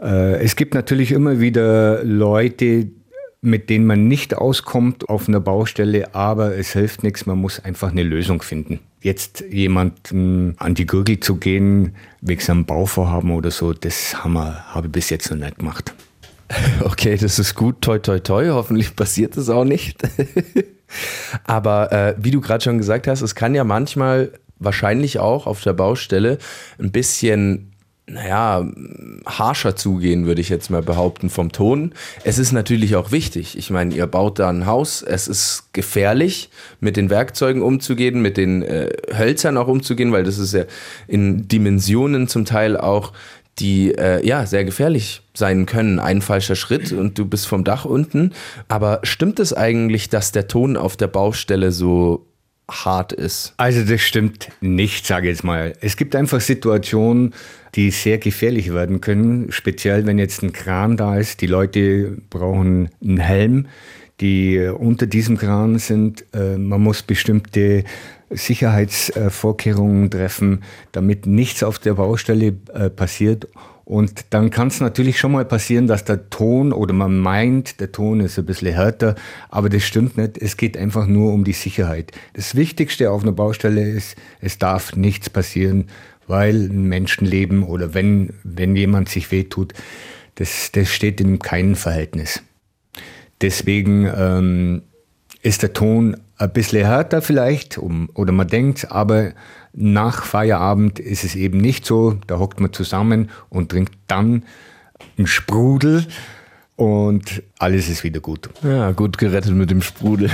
Äh, 0.00 0.42
es 0.44 0.56
gibt 0.56 0.74
natürlich 0.74 1.12
immer 1.12 1.40
wieder 1.40 2.04
Leute, 2.04 2.88
mit 3.46 3.70
denen 3.70 3.86
man 3.86 4.08
nicht 4.08 4.34
auskommt 4.34 5.08
auf 5.08 5.28
einer 5.28 5.38
Baustelle, 5.38 6.14
aber 6.16 6.58
es 6.58 6.72
hilft 6.72 7.04
nichts, 7.04 7.26
man 7.26 7.38
muss 7.38 7.60
einfach 7.60 7.92
eine 7.92 8.02
Lösung 8.02 8.42
finden. 8.42 8.80
Jetzt 9.00 9.44
jemanden 9.48 10.54
an 10.58 10.74
die 10.74 10.84
Gurgel 10.84 11.20
zu 11.20 11.36
gehen, 11.36 11.94
wegen 12.20 12.40
seinem 12.40 12.64
Bauvorhaben 12.64 13.30
oder 13.30 13.52
so, 13.52 13.72
das 13.72 14.24
habe 14.24 14.86
ich 14.86 14.92
bis 14.92 15.10
jetzt 15.10 15.30
noch 15.30 15.38
nicht 15.38 15.58
gemacht. 15.58 15.94
Okay, 16.80 17.16
das 17.16 17.40
ist 17.40 17.56
gut, 17.56 17.82
toi 17.82 17.98
toi 17.98 18.20
toi, 18.20 18.50
hoffentlich 18.50 18.94
passiert 18.94 19.36
das 19.36 19.48
auch 19.48 19.64
nicht. 19.64 19.98
aber 21.44 21.90
äh, 21.90 22.14
wie 22.18 22.30
du 22.30 22.40
gerade 22.40 22.62
schon 22.62 22.78
gesagt 22.78 23.08
hast, 23.08 23.20
es 23.20 23.34
kann 23.34 23.56
ja 23.56 23.64
manchmal 23.64 24.30
wahrscheinlich 24.60 25.18
auch 25.18 25.48
auf 25.48 25.62
der 25.62 25.72
Baustelle 25.72 26.38
ein 26.78 26.92
bisschen 26.92 27.72
naja, 28.08 28.64
harscher 29.26 29.74
zugehen, 29.74 30.26
würde 30.26 30.40
ich 30.40 30.48
jetzt 30.48 30.70
mal 30.70 30.82
behaupten, 30.82 31.28
vom 31.28 31.50
Ton. 31.50 31.92
Es 32.22 32.38
ist 32.38 32.52
natürlich 32.52 32.94
auch 32.94 33.10
wichtig. 33.10 33.58
Ich 33.58 33.70
meine, 33.70 33.92
ihr 33.94 34.06
baut 34.06 34.38
da 34.38 34.48
ein 34.48 34.66
Haus. 34.66 35.02
Es 35.02 35.26
ist 35.26 35.70
gefährlich, 35.72 36.50
mit 36.78 36.96
den 36.96 37.10
Werkzeugen 37.10 37.62
umzugehen, 37.62 38.22
mit 38.22 38.36
den 38.36 38.62
äh, 38.62 38.90
Hölzern 39.16 39.56
auch 39.56 39.66
umzugehen, 39.66 40.12
weil 40.12 40.22
das 40.22 40.38
ist 40.38 40.54
ja 40.54 40.64
in 41.08 41.48
Dimensionen 41.48 42.28
zum 42.28 42.44
Teil 42.44 42.76
auch, 42.76 43.12
die 43.58 43.92
äh, 43.92 44.24
ja 44.24 44.46
sehr 44.46 44.64
gefährlich 44.64 45.22
sein 45.34 45.66
können. 45.66 45.98
Ein 45.98 46.22
falscher 46.22 46.56
Schritt 46.56 46.92
und 46.92 47.18
du 47.18 47.24
bist 47.24 47.48
vom 47.48 47.64
Dach 47.64 47.84
unten. 47.86 48.32
Aber 48.68 49.00
stimmt 49.02 49.40
es 49.40 49.52
eigentlich, 49.52 50.10
dass 50.10 50.30
der 50.30 50.46
Ton 50.46 50.76
auf 50.76 50.96
der 50.96 51.08
Baustelle 51.08 51.72
so 51.72 52.26
hart 52.70 53.12
ist? 53.12 53.54
Also 53.56 53.84
das 53.84 54.00
stimmt 54.00 54.48
nicht, 54.60 55.06
sage 55.06 55.28
ich 55.28 55.36
jetzt 55.36 55.44
mal. 55.44 55.74
Es 55.80 55.96
gibt 55.96 56.16
einfach 56.16 56.40
Situationen, 56.40 57.34
die 57.74 57.90
sehr 57.90 58.18
gefährlich 58.18 58.72
werden 58.72 59.00
können, 59.00 59.52
speziell 59.52 60.06
wenn 60.06 60.18
jetzt 60.18 60.42
ein 60.42 60.52
Kran 60.52 60.96
da 60.96 61.16
ist. 61.16 61.40
Die 61.42 61.46
Leute 61.46 62.16
brauchen 62.30 62.90
einen 63.02 63.18
Helm, 63.18 63.66
die 64.20 64.58
unter 64.58 65.06
diesem 65.06 65.36
Kran 65.36 65.78
sind. 65.78 66.24
Äh, 66.32 66.56
man 66.56 66.80
muss 66.80 67.02
bestimmte 67.02 67.84
Sicherheitsvorkehrungen 68.30 70.10
treffen, 70.10 70.64
damit 70.92 71.26
nichts 71.26 71.62
auf 71.62 71.78
der 71.78 71.94
Baustelle 71.94 72.56
äh, 72.72 72.90
passiert. 72.90 73.46
Und 73.86 74.34
dann 74.34 74.50
kann 74.50 74.66
es 74.66 74.80
natürlich 74.80 75.16
schon 75.16 75.30
mal 75.30 75.44
passieren, 75.44 75.86
dass 75.86 76.04
der 76.04 76.28
Ton 76.28 76.72
oder 76.72 76.92
man 76.92 77.18
meint, 77.18 77.78
der 77.78 77.92
Ton 77.92 78.18
ist 78.18 78.36
ein 78.36 78.44
bisschen 78.44 78.74
härter, 78.74 79.14
aber 79.48 79.68
das 79.68 79.84
stimmt 79.84 80.16
nicht. 80.16 80.38
Es 80.38 80.56
geht 80.56 80.76
einfach 80.76 81.06
nur 81.06 81.32
um 81.32 81.44
die 81.44 81.52
Sicherheit. 81.52 82.10
Das 82.32 82.56
Wichtigste 82.56 83.12
auf 83.12 83.22
einer 83.22 83.30
Baustelle 83.30 83.88
ist, 83.88 84.16
es 84.40 84.58
darf 84.58 84.96
nichts 84.96 85.30
passieren, 85.30 85.84
weil 86.26 86.68
ein 86.68 86.88
Menschenleben 86.88 87.62
oder 87.62 87.94
wenn, 87.94 88.30
wenn 88.42 88.74
jemand 88.74 89.08
sich 89.08 89.30
wehtut, 89.30 89.72
das, 90.34 90.72
das 90.72 90.88
steht 90.88 91.20
in 91.20 91.38
keinem 91.38 91.76
Verhältnis. 91.76 92.42
Deswegen 93.40 94.10
ähm, 94.12 94.82
ist 95.42 95.62
der 95.62 95.74
Ton 95.74 96.16
ein 96.38 96.52
bisschen 96.52 96.84
härter 96.84 97.22
vielleicht, 97.22 97.78
um, 97.78 98.10
oder 98.14 98.32
man 98.32 98.48
denkt, 98.48 98.90
aber 98.90 99.32
nach 99.76 100.24
Feierabend 100.24 100.98
ist 100.98 101.22
es 101.22 101.36
eben 101.36 101.58
nicht 101.58 101.84
so. 101.84 102.18
Da 102.26 102.38
hockt 102.38 102.60
man 102.60 102.72
zusammen 102.72 103.30
und 103.50 103.70
trinkt 103.70 103.94
dann 104.08 104.42
einen 105.16 105.26
Sprudel 105.26 106.06
und 106.76 107.42
alles 107.58 107.88
ist 107.88 108.02
wieder 108.02 108.20
gut. 108.20 108.48
Ja, 108.62 108.92
gut 108.92 109.18
gerettet 109.18 109.52
mit 109.54 109.70
dem 109.70 109.82
Sprudel. 109.82 110.30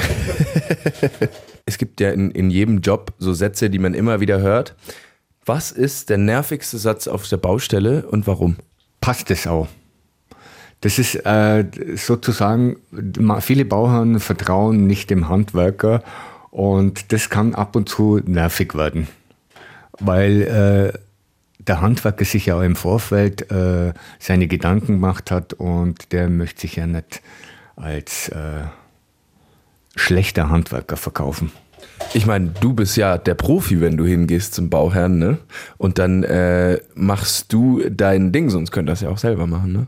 es 1.66 1.76
gibt 1.76 2.00
ja 2.00 2.10
in, 2.10 2.30
in 2.30 2.50
jedem 2.50 2.80
Job 2.80 3.12
so 3.18 3.32
Sätze, 3.32 3.68
die 3.68 3.78
man 3.78 3.94
immer 3.94 4.20
wieder 4.20 4.40
hört. 4.40 4.74
Was 5.44 5.72
ist 5.72 6.10
der 6.10 6.18
nervigste 6.18 6.78
Satz 6.78 7.08
auf 7.08 7.28
der 7.28 7.36
Baustelle 7.36 8.06
und 8.06 8.26
warum? 8.26 8.56
Passt 9.00 9.30
es 9.32 9.46
auch? 9.46 9.66
Das 10.82 10.98
ist 10.98 11.14
äh, 11.14 11.64
sozusagen, 11.94 12.76
viele 13.40 13.64
Bauherren 13.64 14.18
vertrauen 14.18 14.86
nicht 14.86 15.10
dem 15.10 15.28
Handwerker 15.28 16.02
und 16.50 17.12
das 17.12 17.30
kann 17.30 17.54
ab 17.54 17.76
und 17.76 17.88
zu 17.88 18.20
nervig 18.24 18.74
werden, 18.74 19.06
weil 20.04 20.42
äh, 20.42 20.98
der 21.58 21.80
Handwerker 21.80 22.24
sich 22.24 22.46
ja 22.46 22.56
auch 22.56 22.62
im 22.62 22.76
Vorfeld 22.76 23.50
äh, 23.50 23.92
seine 24.18 24.46
Gedanken 24.48 24.94
gemacht 24.94 25.30
hat 25.30 25.52
und 25.54 26.12
der 26.12 26.28
möchte 26.28 26.62
sich 26.62 26.76
ja 26.76 26.86
nicht 26.86 27.22
als 27.76 28.28
äh, 28.28 28.64
schlechter 29.94 30.48
Handwerker 30.50 30.96
verkaufen. 30.96 31.52
Ich 32.14 32.26
meine, 32.26 32.48
du 32.60 32.74
bist 32.74 32.96
ja 32.96 33.16
der 33.18 33.34
Profi, 33.34 33.80
wenn 33.80 33.96
du 33.96 34.04
hingehst 34.04 34.54
zum 34.54 34.70
Bauherrn, 34.70 35.18
ne? 35.18 35.38
Und 35.78 35.98
dann 35.98 36.24
äh, 36.24 36.78
machst 36.94 37.52
du 37.52 37.82
dein 37.88 38.32
Ding, 38.32 38.50
sonst 38.50 38.70
könnt 38.70 38.88
ihr 38.88 38.92
das 38.92 39.00
ja 39.02 39.08
auch 39.08 39.18
selber 39.18 39.46
machen, 39.46 39.72
ne? 39.72 39.86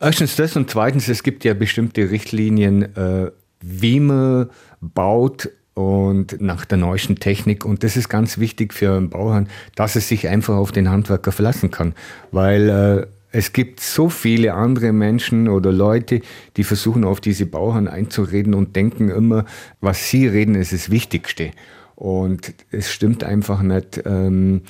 Erstens 0.00 0.34
das 0.36 0.56
und 0.56 0.70
zweitens, 0.70 1.08
es 1.08 1.22
gibt 1.22 1.44
ja 1.44 1.52
bestimmte 1.52 2.10
Richtlinien, 2.10 2.96
äh, 2.96 3.30
wie 3.60 4.00
man 4.00 4.48
baut 4.80 5.50
und 5.80 6.40
nach 6.40 6.64
der 6.64 6.78
neuesten 6.78 7.16
Technik. 7.16 7.64
Und 7.64 7.82
das 7.82 7.96
ist 7.96 8.08
ganz 8.08 8.38
wichtig 8.38 8.74
für 8.74 8.96
einen 8.96 9.08
Bauherrn, 9.08 9.48
dass 9.74 9.94
er 9.94 10.02
sich 10.02 10.28
einfach 10.28 10.56
auf 10.56 10.72
den 10.72 10.90
Handwerker 10.90 11.32
verlassen 11.32 11.70
kann. 11.70 11.94
Weil 12.32 12.68
äh, 12.68 13.06
es 13.32 13.52
gibt 13.52 13.80
so 13.80 14.08
viele 14.08 14.54
andere 14.54 14.92
Menschen 14.92 15.48
oder 15.48 15.72
Leute, 15.72 16.20
die 16.56 16.64
versuchen, 16.64 17.04
auf 17.04 17.20
diese 17.20 17.46
Bauherren 17.46 17.88
einzureden 17.88 18.54
und 18.54 18.76
denken 18.76 19.08
immer, 19.08 19.46
was 19.80 20.10
sie 20.10 20.26
reden, 20.26 20.54
ist 20.54 20.72
das 20.72 20.90
Wichtigste. 20.90 21.52
Und 21.94 22.54
es 22.70 22.90
stimmt 22.90 23.24
einfach 23.24 23.62
nicht. 23.62 24.02
Ähm, 24.04 24.62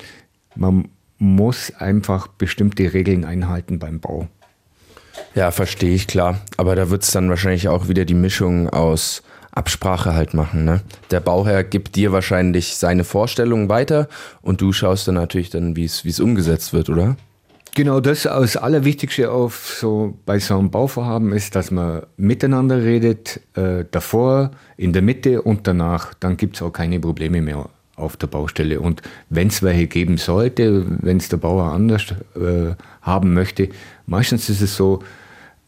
man 0.55 0.89
muss 1.19 1.73
einfach 1.75 2.29
bestimmte 2.29 2.93
Regeln 2.93 3.25
einhalten 3.25 3.79
beim 3.79 3.99
Bau. 4.01 4.29
Ja, 5.35 5.51
verstehe 5.51 5.95
ich, 5.95 6.07
klar. 6.07 6.41
Aber 6.57 6.77
da 6.77 6.91
wird 6.91 7.03
es 7.03 7.11
dann 7.11 7.29
wahrscheinlich 7.29 7.69
auch 7.69 7.89
wieder 7.89 8.05
die 8.05 8.15
Mischung 8.15 8.69
aus 8.69 9.23
Absprache 9.53 10.15
halt 10.15 10.35
machen. 10.35 10.65
Ne? 10.65 10.81
Der 11.11 11.21
Bauherr 11.21 11.65
gibt 11.65 11.97
dir 11.97 12.13
wahrscheinlich 12.13 12.77
seine 12.77 13.05
Vorstellungen 13.05 13.69
weiter 13.69 14.09
und 14.43 14.61
du 14.61 14.73
schaust 14.73 15.09
dann 15.09 15.17
natürlich 15.17 15.51
dann, 15.51 15.77
wie 15.77 15.85
es 15.85 16.21
umgesetzt 16.21 16.73
wird, 16.73 16.89
oder? 16.89 17.17
Genau, 17.75 18.01
das 18.01 18.25
das 18.25 18.57
Allerwichtigste 18.57 19.31
auf 19.31 19.77
so, 19.79 20.19
bei 20.27 20.41
so 20.41 20.59
einem 20.59 20.71
Bauvorhaben 20.71 21.33
ist, 21.33 21.55
dass 21.55 21.71
man 21.71 22.03
miteinander 22.17 22.83
redet, 22.83 23.41
äh, 23.55 23.85
davor, 23.91 24.51
in 24.77 24.93
der 24.93 25.03
Mitte 25.03 25.43
und 25.43 25.67
danach. 25.67 26.15
Dann 26.15 26.37
gibt 26.37 26.57
es 26.57 26.63
auch 26.63 26.73
keine 26.73 26.99
Probleme 26.99 27.41
mehr 27.41 27.69
auf 27.95 28.17
der 28.17 28.27
Baustelle. 28.27 28.81
Und 28.81 29.03
wenn 29.29 29.49
es 29.49 29.63
welche 29.63 29.87
geben 29.87 30.17
sollte, 30.17 30.85
wenn 31.01 31.19
es 31.19 31.29
der 31.29 31.37
Bauer 31.37 31.73
anders 31.73 32.13
äh, 32.35 32.75
haben 33.03 33.35
möchte, 33.35 33.69
meistens 34.07 34.49
ist 34.49 34.63
es 34.63 34.75
so, 34.75 35.01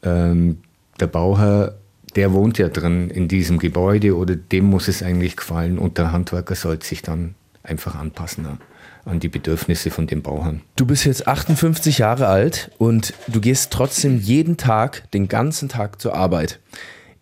ähm, 0.02 0.58
der 0.98 1.06
Bauherr, 1.06 1.74
der 2.16 2.32
wohnt 2.32 2.58
ja 2.58 2.68
drin 2.68 3.10
in 3.10 3.28
diesem 3.28 3.58
Gebäude 3.58 4.16
oder 4.16 4.36
dem 4.36 4.66
muss 4.66 4.88
es 4.88 5.02
eigentlich 5.02 5.36
gefallen 5.36 5.78
und 5.78 5.98
der 5.98 6.12
Handwerker 6.12 6.54
sollte 6.54 6.86
sich 6.86 7.02
dann 7.02 7.34
einfach 7.62 7.94
anpassen 7.94 8.46
an, 8.46 8.58
an 9.04 9.20
die 9.20 9.28
Bedürfnisse 9.28 9.90
von 9.90 10.06
dem 10.06 10.22
Bauherrn. 10.22 10.62
Du 10.76 10.86
bist 10.86 11.04
jetzt 11.04 11.26
58 11.26 11.98
Jahre 11.98 12.26
alt 12.28 12.70
und 12.78 13.14
du 13.28 13.40
gehst 13.40 13.72
trotzdem 13.72 14.18
jeden 14.18 14.56
Tag, 14.56 15.10
den 15.12 15.28
ganzen 15.28 15.68
Tag 15.68 16.00
zur 16.00 16.14
Arbeit. 16.14 16.60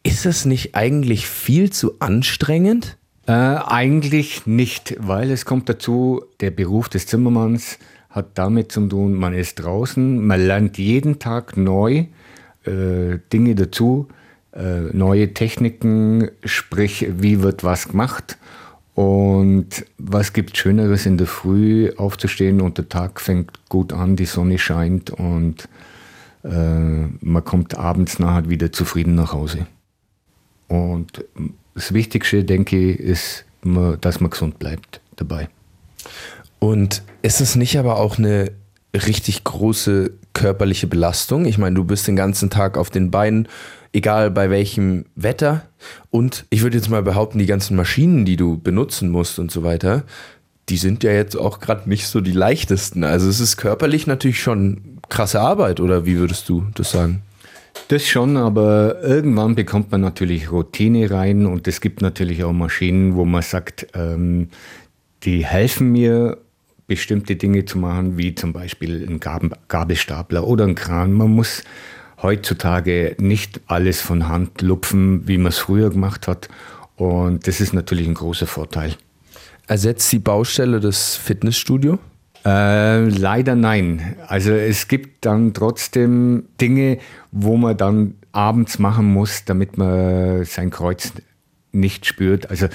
Ist 0.02 0.24
das 0.24 0.44
nicht 0.44 0.74
eigentlich 0.74 1.26
viel 1.26 1.70
zu 1.70 2.00
anstrengend? 2.00 2.96
Äh, 3.26 3.32
eigentlich 3.32 4.46
nicht, 4.46 4.96
weil 4.98 5.30
es 5.30 5.44
kommt 5.44 5.68
dazu, 5.68 6.24
der 6.40 6.50
Beruf 6.50 6.88
des 6.88 7.06
Zimmermanns 7.06 7.78
hat 8.08 8.38
damit 8.38 8.72
zu 8.72 8.88
tun, 8.88 9.14
man 9.14 9.34
ist 9.34 9.56
draußen, 9.56 10.24
man 10.26 10.44
lernt 10.44 10.78
jeden 10.78 11.18
Tag 11.18 11.56
neu 11.56 12.06
äh, 12.64 13.18
Dinge 13.32 13.54
dazu, 13.54 14.08
neue 14.52 15.32
Techniken, 15.32 16.30
sprich, 16.44 17.06
wie 17.18 17.42
wird 17.42 17.62
was 17.62 17.88
gemacht 17.88 18.36
und 18.94 19.86
was 19.98 20.32
gibt 20.32 20.56
Schöneres 20.56 21.06
in 21.06 21.18
der 21.18 21.26
Früh 21.26 21.92
aufzustehen 21.96 22.60
und 22.60 22.76
der 22.76 22.88
Tag 22.88 23.20
fängt 23.20 23.68
gut 23.68 23.92
an, 23.92 24.16
die 24.16 24.26
Sonne 24.26 24.58
scheint 24.58 25.10
und 25.10 25.68
äh, 26.42 26.48
man 26.48 27.44
kommt 27.44 27.78
abends 27.78 28.18
nachher 28.18 28.50
wieder 28.50 28.72
zufrieden 28.72 29.14
nach 29.14 29.32
Hause. 29.32 29.66
Und 30.68 31.24
das 31.74 31.94
Wichtigste, 31.94 32.44
denke 32.44 32.76
ich, 32.76 33.00
ist, 33.00 33.44
dass 34.00 34.20
man 34.20 34.30
gesund 34.30 34.58
bleibt 34.58 35.00
dabei. 35.16 35.48
Und 36.58 37.02
ist 37.22 37.40
es 37.40 37.56
nicht 37.56 37.78
aber 37.78 37.96
auch 37.96 38.18
eine 38.18 38.52
richtig 38.94 39.44
große 39.44 40.12
körperliche 40.32 40.86
Belastung? 40.86 41.44
Ich 41.44 41.58
meine, 41.58 41.76
du 41.76 41.84
bist 41.84 42.06
den 42.06 42.16
ganzen 42.16 42.50
Tag 42.50 42.76
auf 42.76 42.90
den 42.90 43.10
Beinen, 43.10 43.48
egal 43.92 44.30
bei 44.30 44.50
welchem 44.50 45.04
Wetter. 45.14 45.62
Und 46.10 46.46
ich 46.50 46.62
würde 46.62 46.76
jetzt 46.76 46.90
mal 46.90 47.02
behaupten, 47.02 47.38
die 47.38 47.46
ganzen 47.46 47.76
Maschinen, 47.76 48.24
die 48.24 48.36
du 48.36 48.58
benutzen 48.58 49.10
musst 49.10 49.38
und 49.38 49.50
so 49.50 49.62
weiter, 49.62 50.04
die 50.68 50.76
sind 50.76 51.02
ja 51.02 51.12
jetzt 51.12 51.36
auch 51.36 51.58
gerade 51.58 51.88
nicht 51.88 52.06
so 52.06 52.20
die 52.20 52.32
leichtesten. 52.32 53.04
Also 53.04 53.28
es 53.28 53.40
ist 53.40 53.56
körperlich 53.56 54.06
natürlich 54.06 54.40
schon 54.40 54.98
krasse 55.08 55.40
Arbeit, 55.40 55.80
oder 55.80 56.06
wie 56.06 56.16
würdest 56.16 56.48
du 56.48 56.66
das 56.74 56.92
sagen? 56.92 57.22
Das 57.88 58.06
schon, 58.06 58.36
aber 58.36 59.02
irgendwann 59.02 59.54
bekommt 59.54 59.90
man 59.90 60.00
natürlich 60.00 60.52
Routine 60.52 61.10
rein 61.10 61.46
und 61.46 61.66
es 61.66 61.80
gibt 61.80 62.02
natürlich 62.02 62.44
auch 62.44 62.52
Maschinen, 62.52 63.16
wo 63.16 63.24
man 63.24 63.42
sagt, 63.42 63.88
ähm, 63.94 64.48
die 65.24 65.44
helfen 65.44 65.90
mir, 65.90 66.38
bestimmte 66.90 67.36
Dinge 67.36 67.64
zu 67.64 67.78
machen, 67.78 68.18
wie 68.18 68.34
zum 68.34 68.52
Beispiel 68.52 69.06
ein 69.08 69.20
Gabelstapler 69.20 70.44
oder 70.44 70.64
ein 70.64 70.74
Kran. 70.74 71.12
Man 71.12 71.30
muss 71.30 71.62
heutzutage 72.20 73.14
nicht 73.20 73.60
alles 73.68 74.00
von 74.00 74.26
Hand 74.26 74.60
lupfen, 74.60 75.28
wie 75.28 75.38
man 75.38 75.50
es 75.50 75.58
früher 75.58 75.90
gemacht 75.90 76.26
hat. 76.26 76.48
Und 76.96 77.46
das 77.46 77.60
ist 77.60 77.74
natürlich 77.74 78.08
ein 78.08 78.14
großer 78.14 78.48
Vorteil. 78.48 78.96
Ersetzt 79.68 80.10
die 80.10 80.18
Baustelle 80.18 80.80
das 80.80 81.14
Fitnessstudio? 81.14 82.00
Äh, 82.44 83.04
leider 83.04 83.54
nein. 83.54 84.16
Also 84.26 84.50
es 84.50 84.88
gibt 84.88 85.24
dann 85.24 85.54
trotzdem 85.54 86.46
Dinge, 86.60 86.98
wo 87.30 87.56
man 87.56 87.76
dann 87.76 88.14
abends 88.32 88.80
machen 88.80 89.06
muss, 89.06 89.44
damit 89.44 89.78
man 89.78 90.44
sein 90.44 90.70
Kreuz 90.70 91.12
nicht 91.70 92.04
spürt. 92.04 92.50
Also 92.50 92.66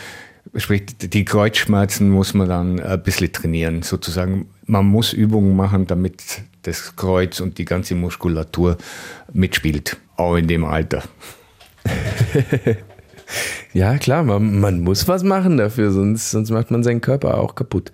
sprich, 0.58 0.86
die 0.98 1.26
Kreuzschmerzen 1.26 2.10
muss 2.10 2.34
man 2.34 2.50
dann 2.50 2.80
ein 2.80 3.04
bisschen 3.04 3.32
trainieren, 3.32 3.82
sozusagen. 3.82 4.48
Man 4.66 4.86
muss 4.86 5.14
Übungen 5.14 5.56
machen, 5.56 5.88
damit 5.88 6.42
das 6.64 6.96
Kreuz 6.96 7.40
und 7.40 7.58
die 7.58 7.66
ganze 7.66 7.96
Muskulatur 7.96 8.78
mitspielt, 9.34 9.98
auch 10.18 10.36
in 10.36 10.48
dem 10.48 10.66
Alter. 10.66 11.04
Ja, 13.74 13.98
klar, 13.98 14.24
man, 14.24 14.60
man, 14.60 14.80
muss 14.80 15.08
was 15.08 15.24
machen 15.24 15.58
dafür, 15.58 15.92
sonst, 15.92 16.32
sonst 16.32 16.50
macht 16.50 16.72
man 16.72 16.84
seinen 16.84 17.02
Körper 17.02 17.38
auch 17.38 17.56
kaputt. 17.56 17.92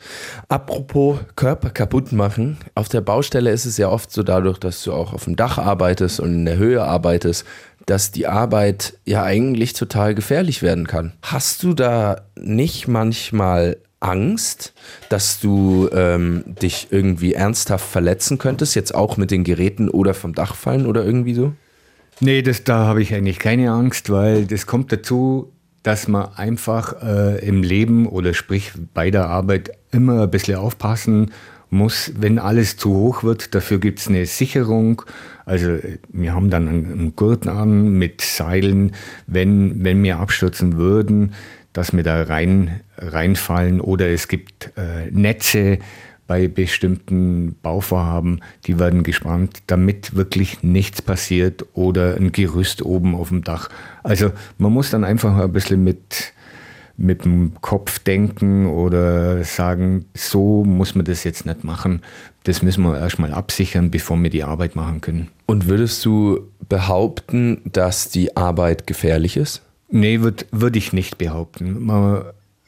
Apropos 0.48 1.20
Körper 1.36 1.72
kaputt 1.72 2.12
machen, 2.12 2.58
auf 2.76 2.88
der 2.88 3.02
Baustelle 3.02 3.50
ist 3.50 3.66
es 3.66 3.78
ja 3.78 3.90
oft 3.90 4.12
so 4.12 4.22
dadurch, 4.22 4.60
dass 4.60 4.84
du 4.84 4.94
auch 4.94 5.14
auf 5.14 5.24
dem 5.24 5.36
Dach 5.36 5.58
arbeitest 5.58 6.20
und 6.20 6.34
in 6.34 6.46
der 6.46 6.58
Höhe 6.58 6.84
arbeitest, 6.84 7.46
dass 7.92 8.10
die 8.10 8.26
Arbeit 8.26 8.98
ja 9.04 9.24
eigentlich 9.24 9.74
total 9.74 10.16
gefährlich 10.16 10.62
werden 10.62 10.88
kann. 10.88 11.12
Hast 11.24 11.62
du 11.62 11.74
da 11.74 12.22
nicht 12.40 12.88
manchmal 12.88 13.80
Angst, 14.00 14.74
dass 15.10 15.42
du 15.42 15.90
ähm, 15.92 16.46
dich 16.46 16.88
irgendwie 16.92 17.34
ernsthaft 17.34 17.86
verletzen 17.86 18.38
könntest, 18.38 18.76
jetzt 18.76 18.96
auch 18.96 19.18
mit 19.18 19.30
den 19.30 19.44
Geräten 19.44 19.90
oder 19.90 20.14
vom 20.14 20.34
Dach 20.34 20.56
fallen 20.56 20.86
oder 20.86 21.04
irgendwie 21.04 21.34
so? 21.34 21.52
Nee, 22.22 22.42
das, 22.42 22.64
da 22.64 22.86
habe 22.86 23.02
ich 23.02 23.14
eigentlich 23.14 23.40
keine 23.40 23.72
Angst, 23.72 24.10
weil 24.10 24.46
das 24.46 24.68
kommt 24.68 24.94
dazu, 24.94 25.52
dass 25.84 26.08
man 26.08 26.30
einfach 26.38 27.04
äh, 27.04 27.46
im 27.46 27.62
Leben 27.62 28.08
oder 28.08 28.34
sprich 28.34 28.72
bei 28.94 29.12
der 29.12 29.28
Arbeit 29.28 29.72
immer 29.92 30.22
ein 30.22 30.32
bisschen 30.32 30.56
aufpassen 30.56 31.32
muss, 31.72 32.14
wenn 32.18 32.38
alles 32.38 32.78
zu 32.78 32.94
hoch 32.94 33.24
wird. 33.24 33.56
Dafür 33.56 33.80
gibt 33.80 34.00
es 34.00 34.08
eine 34.08 34.26
Sicherung. 34.26 35.02
Also 35.46 35.78
wir 36.10 36.34
haben 36.34 36.50
dann 36.50 36.68
einen 36.68 37.16
Gurt 37.16 37.48
an 37.48 37.94
mit 37.94 38.22
Seilen, 38.22 38.94
wenn, 39.28 39.84
wenn 39.84 40.04
wir 40.04 40.20
abstürzen 40.20 40.78
würden, 40.78 41.34
dass 41.74 41.94
wir 41.94 42.04
da 42.04 42.24
rein, 42.24 42.82
reinfallen. 42.98 43.82
Oder 43.82 44.10
es 44.10 44.28
gibt 44.28 44.72
äh, 44.78 45.10
Netze, 45.12 45.80
bei 46.32 46.48
bestimmten 46.48 47.58
Bauvorhaben, 47.62 48.40
die 48.66 48.80
werden 48.80 49.04
gespannt, 49.04 49.64
damit 49.68 50.16
wirklich 50.16 50.64
nichts 50.64 51.02
passiert 51.02 51.66
oder 51.74 52.16
ein 52.16 52.32
Gerüst 52.32 52.84
oben 52.84 53.16
auf 53.16 53.28
dem 53.28 53.44
Dach. 53.44 53.68
Also 54.02 54.32
man 54.58 54.72
muss 54.72 54.92
dann 54.92 55.04
einfach 55.04 55.36
ein 55.36 55.52
bisschen 55.52 55.84
mit, 55.84 56.32
mit 56.98 57.26
dem 57.26 57.54
Kopf 57.62 58.00
denken 58.00 58.68
oder 58.68 59.44
sagen, 59.44 60.06
so 60.14 60.64
muss 60.64 60.96
man 60.96 61.06
das 61.06 61.24
jetzt 61.24 61.46
nicht 61.46 61.64
machen. 61.64 62.02
Das 62.44 62.62
müssen 62.62 62.84
wir 62.84 63.00
erstmal 63.00 63.34
absichern, 63.34 63.92
bevor 63.92 64.22
wir 64.22 64.30
die 64.30 64.44
Arbeit 64.44 64.76
machen 64.76 65.02
können. 65.02 65.30
Und 65.46 65.68
würdest 65.68 66.04
du 66.06 66.48
behaupten, 66.70 67.62
dass 67.66 68.10
die 68.10 68.36
Arbeit 68.36 68.88
gefährlich 68.88 69.38
ist? 69.38 69.62
Nee, 69.90 70.22
würde 70.22 70.46
würd 70.52 70.76
ich 70.78 70.94
nicht 70.94 71.18
behaupten. 71.18 71.84
Man, 71.84 72.24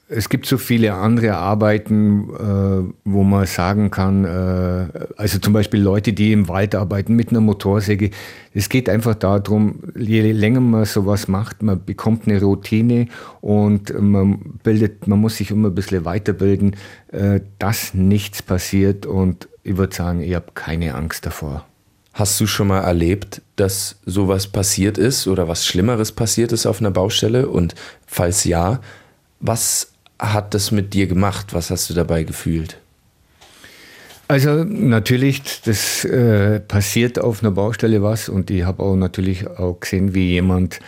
es 0.10 0.30
gibt 0.30 0.46
so 0.46 0.58
viele 0.58 0.94
andere 0.94 1.36
Arbeiten, 1.38 2.30
äh, 2.30 2.94
wo 3.06 3.24
man 3.24 3.46
sagen 3.46 3.90
kann, 3.90 4.26
äh, 4.26 4.88
also 5.18 5.40
zum 5.40 5.54
Beispiel 5.54 5.82
Leute, 5.82 6.14
die 6.14 6.34
im 6.34 6.50
Wald 6.50 6.76
arbeiten 6.76 7.16
mit 7.16 7.30
einer 7.30 7.40
Motorsäge. 7.40 8.12
Es 8.54 8.70
geht 8.70 8.90
einfach 8.90 9.16
darum, 9.16 9.80
je 9.98 10.32
länger 10.32 10.60
man 10.60 10.86
sowas 10.86 11.28
macht, 11.28 11.64
man 11.64 11.84
bekommt 11.84 12.28
eine 12.28 12.42
Routine 12.42 13.08
und 13.42 14.00
man 14.00 14.60
bildet, 14.64 15.08
man 15.08 15.20
muss 15.20 15.38
sich 15.38 15.52
immer 15.52 15.70
ein 15.70 15.76
bisschen 15.76 16.06
weiterbilden, 16.06 16.76
äh, 17.12 17.40
dass 17.58 17.94
nichts 17.94 18.42
passiert 18.42 19.06
und 19.06 19.48
ich 19.64 19.78
würde 19.78 19.96
sagen, 19.96 20.22
ich 20.22 20.36
habe 20.36 20.48
keine 20.54 20.96
Angst 20.96 21.26
davor. 21.26 21.66
Hast 22.14 22.40
du 22.40 22.46
schon 22.46 22.68
mal 22.68 22.82
erlebt, 22.82 23.42
dass 23.56 23.96
sowas 24.06 24.48
passiert 24.48 24.98
ist 24.98 25.28
oder 25.28 25.48
was 25.48 25.66
Schlimmeres 25.66 26.12
passiert 26.12 26.52
ist 26.52 26.68
auf 26.68 26.80
einer 26.80 26.92
Baustelle? 26.92 27.48
Und 27.48 27.74
falls 28.06 28.44
ja, 28.44 28.82
was 29.40 29.93
hat 30.24 30.54
das 30.54 30.72
mit 30.72 30.94
dir 30.94 31.08
gemacht? 31.08 31.54
Was 31.54 31.70
hast 31.70 31.90
du 31.90 31.94
dabei 31.94 32.24
gefühlt? 32.24 32.78
Also 34.28 34.64
natürlich, 34.64 35.62
das 35.64 36.06
äh, 36.06 36.60
passiert 36.62 37.20
auf 37.20 37.44
einer 37.44 37.52
Baustelle 37.52 38.02
was 38.02 38.30
und 38.30 38.50
ich 38.50 38.64
habe 38.64 38.82
auch 38.82 38.96
natürlich 38.96 39.48
auch 39.48 39.80
gesehen, 39.80 40.16
wie 40.16 40.32
jemand 40.32 40.80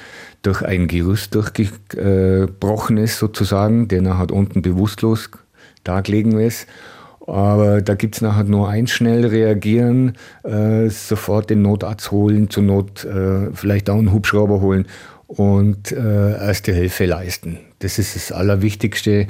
durch 0.42 0.62
ein 0.62 0.88
Gerüst 0.88 1.36
durchgebrochen 1.36 2.98
ist 2.98 3.20
sozusagen, 3.20 3.88
der 3.88 4.02
nachher 4.02 4.32
unten 4.32 4.62
bewusstlos 4.62 5.30
da 5.84 6.02
gelegen 6.02 6.40
ist. 6.40 6.68
Aber 7.28 7.82
da 7.82 7.96
gibt 7.96 8.16
es 8.16 8.22
nachher 8.22 8.44
nur 8.44 8.70
ein 8.70 8.88
schnell 8.88 9.26
reagieren, 9.26 10.14
äh, 10.44 10.90
sofort 10.90 11.50
den 11.50 11.64
Notarzt 11.64 12.12
holen, 12.12 12.50
zur 12.50 12.64
Not 12.64 13.04
äh, 13.04 13.52
vielleicht 13.54 13.90
auch 13.90 13.98
einen 13.98 14.14
Hubschrauber 14.14 14.62
holen 14.62 14.88
und 15.28 15.92
äh, 15.92 16.32
erste 16.32 16.72
Hilfe 16.72 17.06
leisten. 17.06 17.60
Das 17.80 18.00
ist 18.00 18.16
das 18.16 18.32
Allerwichtigste. 18.32 19.28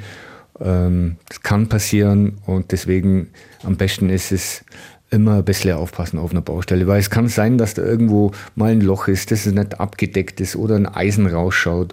Ähm, 0.60 1.16
das 1.28 1.42
kann 1.42 1.68
passieren 1.68 2.38
und 2.46 2.72
deswegen 2.72 3.28
am 3.62 3.76
besten 3.76 4.08
ist 4.08 4.32
es 4.32 4.64
immer 5.10 5.36
ein 5.36 5.44
bisschen 5.44 5.76
aufpassen 5.76 6.18
auf 6.18 6.32
einer 6.32 6.40
Baustelle, 6.40 6.86
weil 6.86 6.98
es 6.98 7.10
kann 7.10 7.28
sein, 7.28 7.58
dass 7.58 7.74
da 7.74 7.82
irgendwo 7.82 8.32
mal 8.54 8.72
ein 8.72 8.80
Loch 8.80 9.08
ist, 9.08 9.30
das 9.30 9.46
nicht 9.46 9.78
abgedeckt 9.78 10.40
ist 10.40 10.56
oder 10.56 10.74
ein 10.76 10.86
Eisen 10.86 11.26
rausschaut, 11.26 11.92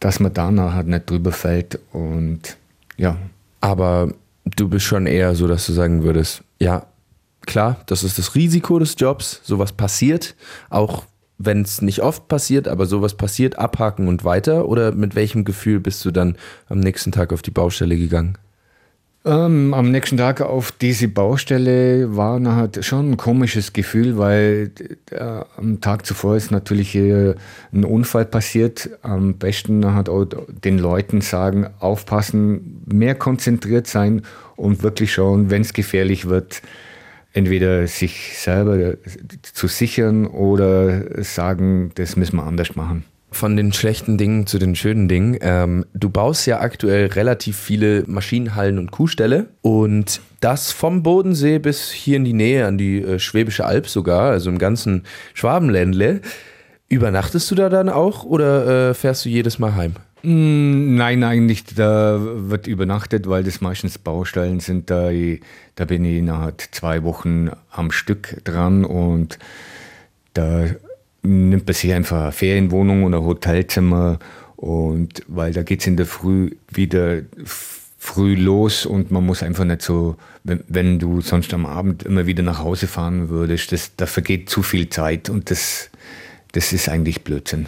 dass 0.00 0.20
man 0.20 0.32
da 0.32 0.50
nachher 0.50 0.84
nicht 0.84 1.10
drüber 1.10 1.32
fällt 1.32 1.78
und 1.92 2.56
ja. 2.96 3.16
Aber 3.60 4.14
du 4.44 4.68
bist 4.68 4.86
schon 4.86 5.06
eher 5.06 5.34
so, 5.34 5.46
dass 5.46 5.66
du 5.66 5.72
sagen 5.72 6.02
würdest, 6.02 6.42
ja, 6.58 6.86
klar, 7.42 7.80
das 7.86 8.02
ist 8.02 8.18
das 8.18 8.34
Risiko 8.34 8.78
des 8.78 8.94
Jobs, 8.98 9.40
sowas 9.44 9.72
passiert, 9.72 10.34
auch 10.70 11.04
wenn 11.44 11.62
es 11.62 11.82
nicht 11.82 12.00
oft 12.00 12.28
passiert, 12.28 12.68
aber 12.68 12.86
sowas 12.86 13.14
passiert, 13.14 13.58
abhaken 13.58 14.08
und 14.08 14.24
weiter? 14.24 14.68
Oder 14.68 14.92
mit 14.92 15.14
welchem 15.14 15.44
Gefühl 15.44 15.80
bist 15.80 16.04
du 16.04 16.10
dann 16.10 16.36
am 16.68 16.80
nächsten 16.80 17.12
Tag 17.12 17.32
auf 17.32 17.42
die 17.42 17.50
Baustelle 17.50 17.96
gegangen? 17.96 18.38
Ähm, 19.26 19.72
am 19.72 19.90
nächsten 19.90 20.18
Tag 20.18 20.42
auf 20.42 20.70
diese 20.70 21.08
Baustelle 21.08 22.14
war 22.14 22.38
nachher 22.38 22.82
schon 22.82 23.12
ein 23.12 23.16
komisches 23.16 23.72
Gefühl, 23.72 24.18
weil 24.18 24.70
äh, 25.10 25.44
am 25.56 25.80
Tag 25.80 26.04
zuvor 26.04 26.36
ist 26.36 26.50
natürlich 26.50 26.94
äh, 26.94 27.34
ein 27.72 27.84
Unfall 27.84 28.26
passiert. 28.26 28.90
Am 29.00 29.38
besten 29.38 29.94
hat 29.94 30.10
auch 30.10 30.26
den 30.46 30.78
Leuten 30.78 31.22
sagen, 31.22 31.68
aufpassen, 31.80 32.82
mehr 32.84 33.14
konzentriert 33.14 33.86
sein 33.86 34.22
und 34.56 34.82
wirklich 34.82 35.14
schauen, 35.14 35.48
wenn 35.48 35.62
es 35.62 35.72
gefährlich 35.72 36.28
wird, 36.28 36.60
entweder 37.34 37.86
sich 37.86 38.38
selber 38.38 38.94
zu 39.42 39.66
sichern 39.66 40.26
oder 40.26 41.22
sagen, 41.22 41.90
das 41.96 42.16
müssen 42.16 42.36
wir 42.36 42.44
anders 42.44 42.74
machen. 42.76 43.04
Von 43.30 43.56
den 43.56 43.72
schlechten 43.72 44.16
Dingen 44.16 44.46
zu 44.46 44.58
den 44.58 44.76
schönen 44.76 45.08
Dingen. 45.08 45.36
Ähm, 45.40 45.84
du 45.92 46.08
baust 46.08 46.46
ja 46.46 46.60
aktuell 46.60 47.06
relativ 47.08 47.58
viele 47.58 48.04
Maschinenhallen 48.06 48.78
und 48.78 48.92
Kuhställe 48.92 49.48
und 49.60 50.20
das 50.38 50.70
vom 50.70 51.02
Bodensee 51.02 51.58
bis 51.58 51.90
hier 51.90 52.16
in 52.16 52.24
die 52.24 52.32
Nähe 52.32 52.64
an 52.64 52.78
die 52.78 53.02
äh, 53.02 53.18
Schwäbische 53.18 53.66
Alb 53.66 53.88
sogar, 53.88 54.30
also 54.30 54.50
im 54.50 54.58
ganzen 54.58 55.02
Schwabenländle. 55.34 56.20
Übernachtest 56.88 57.50
du 57.50 57.56
da 57.56 57.68
dann 57.68 57.88
auch 57.88 58.22
oder 58.22 58.90
äh, 58.90 58.94
fährst 58.94 59.24
du 59.24 59.28
jedes 59.28 59.58
Mal 59.58 59.74
heim? 59.74 59.94
Mm, 60.24 60.94
nein, 60.94 61.22
eigentlich, 61.22 61.64
da 61.64 62.18
wird 62.18 62.66
übernachtet, 62.66 63.28
weil 63.28 63.44
das 63.44 63.60
meistens 63.60 63.98
Baustellen 63.98 64.60
sind. 64.60 64.88
Da, 64.88 65.10
da 65.74 65.84
bin 65.84 66.04
ich 66.04 66.22
nach 66.22 66.50
zwei 66.70 67.04
Wochen 67.04 67.50
am 67.70 67.90
Stück 67.90 68.42
dran 68.44 68.86
und 68.86 69.38
da 70.32 70.66
nimmt 71.22 71.66
man 71.66 71.74
sich 71.74 71.92
einfach 71.92 72.22
eine 72.22 72.32
Ferienwohnung 72.32 73.04
oder 73.04 73.18
ein 73.18 73.24
Hotelzimmer 73.24 74.18
und 74.56 75.22
weil 75.28 75.52
da 75.52 75.62
geht 75.62 75.80
es 75.80 75.86
in 75.86 75.98
der 75.98 76.06
Früh 76.06 76.52
wieder 76.70 77.20
früh 77.98 78.34
los 78.34 78.86
und 78.86 79.10
man 79.10 79.26
muss 79.26 79.42
einfach 79.42 79.64
nicht 79.64 79.82
so, 79.82 80.16
wenn, 80.42 80.64
wenn, 80.68 80.98
du 80.98 81.20
sonst 81.20 81.52
am 81.52 81.66
Abend 81.66 82.02
immer 82.02 82.26
wieder 82.26 82.42
nach 82.42 82.60
Hause 82.60 82.86
fahren 82.86 83.28
würdest, 83.28 83.72
das, 83.72 83.96
da 83.96 84.06
vergeht 84.06 84.48
zu 84.48 84.62
viel 84.62 84.88
Zeit 84.88 85.28
und 85.28 85.50
das, 85.50 85.90
das 86.52 86.72
ist 86.72 86.88
eigentlich 86.88 87.24
Blödsinn. 87.24 87.66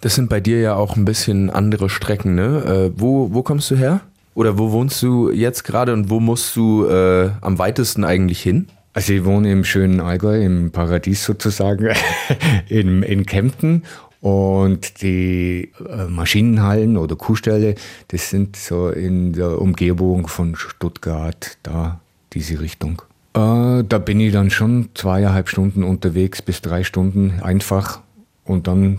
Das 0.00 0.14
sind 0.14 0.28
bei 0.28 0.40
dir 0.40 0.60
ja 0.60 0.74
auch 0.74 0.96
ein 0.96 1.04
bisschen 1.04 1.50
andere 1.50 1.90
Strecken, 1.90 2.34
ne? 2.34 2.90
Äh, 2.94 3.00
wo, 3.00 3.32
wo 3.32 3.42
kommst 3.42 3.70
du 3.70 3.76
her? 3.76 4.00
Oder 4.34 4.58
wo 4.58 4.72
wohnst 4.72 5.02
du 5.02 5.30
jetzt 5.30 5.64
gerade 5.64 5.92
und 5.92 6.08
wo 6.08 6.20
musst 6.20 6.56
du 6.56 6.86
äh, 6.86 7.30
am 7.40 7.58
weitesten 7.58 8.04
eigentlich 8.04 8.40
hin? 8.40 8.68
Also 8.92 9.12
ich 9.12 9.24
wohne 9.24 9.52
im 9.52 9.64
schönen 9.64 10.00
Allgäu, 10.00 10.42
im 10.42 10.70
Paradies 10.70 11.24
sozusagen, 11.24 11.88
in, 12.68 13.02
in 13.02 13.26
Kempten. 13.26 13.84
Und 14.20 15.00
die 15.02 15.70
äh, 15.88 16.04
Maschinenhallen 16.06 16.96
oder 16.96 17.16
Kuhställe, 17.16 17.74
das 18.08 18.30
sind 18.30 18.56
so 18.56 18.90
in 18.90 19.32
der 19.32 19.60
Umgebung 19.60 20.26
von 20.26 20.56
Stuttgart, 20.56 21.56
da 21.62 22.00
diese 22.34 22.60
Richtung. 22.60 23.02
Äh, 23.34 23.84
da 23.84 23.98
bin 23.98 24.20
ich 24.20 24.32
dann 24.32 24.50
schon 24.50 24.90
zweieinhalb 24.94 25.48
Stunden 25.48 25.84
unterwegs 25.84 26.42
bis 26.42 26.60
drei 26.60 26.84
Stunden 26.84 27.40
einfach 27.40 28.00
und 28.44 28.66
dann 28.66 28.98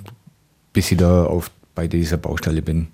bis 0.74 0.92
ich 0.92 0.98
da 0.98 1.26
auf, 1.26 1.52
bei 1.76 1.88
dieser 1.88 2.18
Baustelle 2.18 2.62
bin. 2.62 2.88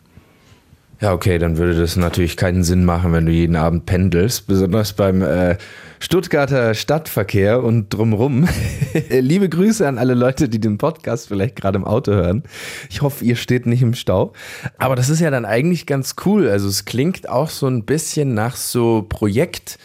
Ja, 1.00 1.14
okay, 1.14 1.38
dann 1.38 1.58
würde 1.58 1.80
das 1.80 1.96
natürlich 1.96 2.38
keinen 2.38 2.64
Sinn 2.64 2.84
machen, 2.84 3.14
wenn 3.14 3.28
du 3.28 3.32
jeden 3.32 3.56
Abend 3.56 3.86
pendelst, 3.86 4.48
besonders 4.48 4.94
beim 4.94 5.22
äh, 5.22 5.56
Stuttgarter 6.00 6.74
Stadtverkehr 6.74 7.64
und 7.64 7.94
drumrum. 7.94 8.48
Liebe 9.10 9.48
Grüße 9.48 9.88
an 9.88 10.00
alle 10.00 10.16
Leute, 10.16 10.50
die 10.50 10.60
den 10.60 10.80
Podcast 10.80 11.28
vielleicht 11.28 11.56
gerade 11.56 11.78
im 11.78 11.86
Auto 11.86 12.14
hören. 12.14 12.42
Ich 12.90 13.04
hoffe, 13.04 13.24
ihr 13.24 13.36
steht 13.36 13.68
nicht 13.68 13.84
im 13.84 13.94
Stau. 13.94 14.34
Aber 14.80 14.96
das 14.96 15.10
ist 15.10 15.20
ja 15.20 15.30
dann 15.30 15.46
eigentlich 15.46 15.86
ganz 15.86 16.16
cool. 16.26 16.50
Also 16.50 16.68
es 16.68 16.86
klingt 16.86 17.30
auch 17.30 17.50
so 17.50 17.68
ein 17.68 17.86
bisschen 17.86 18.34
nach 18.34 18.56
so 18.56 19.06
Projekt. 19.08 19.78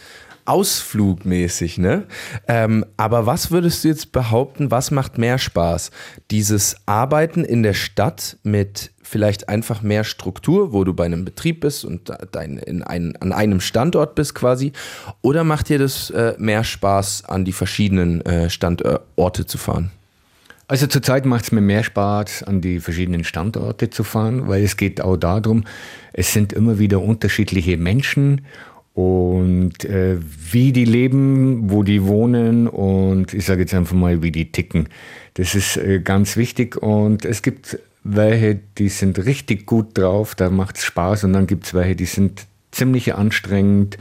Ausflugmäßig, 0.45 1.77
ne? 1.77 2.03
Ähm, 2.47 2.85
aber 2.97 3.25
was 3.25 3.51
würdest 3.51 3.83
du 3.83 3.87
jetzt 3.87 4.11
behaupten, 4.11 4.71
was 4.71 4.91
macht 4.91 5.17
mehr 5.17 5.37
Spaß? 5.37 5.91
Dieses 6.31 6.75
Arbeiten 6.85 7.45
in 7.45 7.63
der 7.63 7.73
Stadt 7.73 8.37
mit 8.43 8.91
vielleicht 9.03 9.47
einfach 9.47 9.81
mehr 9.81 10.03
Struktur, 10.03 10.73
wo 10.73 10.83
du 10.83 10.93
bei 10.93 11.05
einem 11.05 11.23
Betrieb 11.23 11.61
bist 11.61 11.85
und 11.85 12.11
dein, 12.31 12.57
in 12.57 12.81
ein, 12.81 13.15
an 13.17 13.31
einem 13.31 13.61
Standort 13.61 14.15
bist 14.15 14.33
quasi? 14.33 14.73
Oder 15.21 15.43
macht 15.43 15.69
dir 15.69 15.77
das 15.77 16.09
äh, 16.09 16.33
mehr 16.37 16.63
Spaß, 16.63 17.25
an 17.25 17.45
die 17.45 17.51
verschiedenen 17.51 18.21
äh, 18.21 18.49
Standorte 18.49 19.45
zu 19.45 19.57
fahren? 19.57 19.91
Also 20.67 20.87
zurzeit 20.87 21.25
macht 21.25 21.43
es 21.43 21.51
mir 21.51 21.61
mehr 21.61 21.83
Spaß, 21.83 22.43
an 22.43 22.61
die 22.61 22.79
verschiedenen 22.79 23.23
Standorte 23.23 23.89
zu 23.89 24.03
fahren, 24.03 24.47
weil 24.47 24.63
es 24.63 24.77
geht 24.77 25.01
auch 25.01 25.17
darum, 25.17 25.65
es 26.13 26.33
sind 26.33 26.53
immer 26.53 26.79
wieder 26.79 27.01
unterschiedliche 27.01 27.77
Menschen 27.77 28.41
und 28.93 29.85
äh, 29.85 30.17
wie 30.19 30.71
die 30.71 30.85
leben, 30.85 31.71
wo 31.71 31.83
die 31.83 32.03
wohnen 32.03 32.67
und 32.67 33.33
ich 33.33 33.45
sage 33.45 33.61
jetzt 33.61 33.73
einfach 33.73 33.95
mal, 33.95 34.21
wie 34.21 34.31
die 34.31 34.51
ticken. 34.51 34.87
Das 35.33 35.55
ist 35.55 35.77
äh, 35.77 35.99
ganz 35.99 36.37
wichtig 36.37 36.77
und 36.77 37.25
es 37.25 37.41
gibt 37.41 37.79
welche, 38.03 38.59
die 38.77 38.89
sind 38.89 39.25
richtig 39.25 39.65
gut 39.65 39.97
drauf, 39.97 40.35
da 40.35 40.49
macht 40.49 40.77
es 40.77 40.83
Spaß 40.83 41.23
und 41.23 41.33
dann 41.33 41.47
gibt 41.47 41.65
es 41.65 41.73
welche, 41.73 41.95
die 41.95 42.05
sind 42.05 42.45
ziemlich 42.71 43.15
anstrengend 43.15 43.97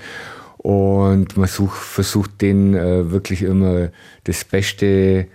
und 0.59 1.37
man 1.37 1.49
such, 1.49 1.75
versucht 1.75 2.43
denen 2.43 2.75
äh, 2.75 3.11
wirklich 3.11 3.43
immer 3.43 3.91
das 4.25 4.45
Beste 4.45 5.27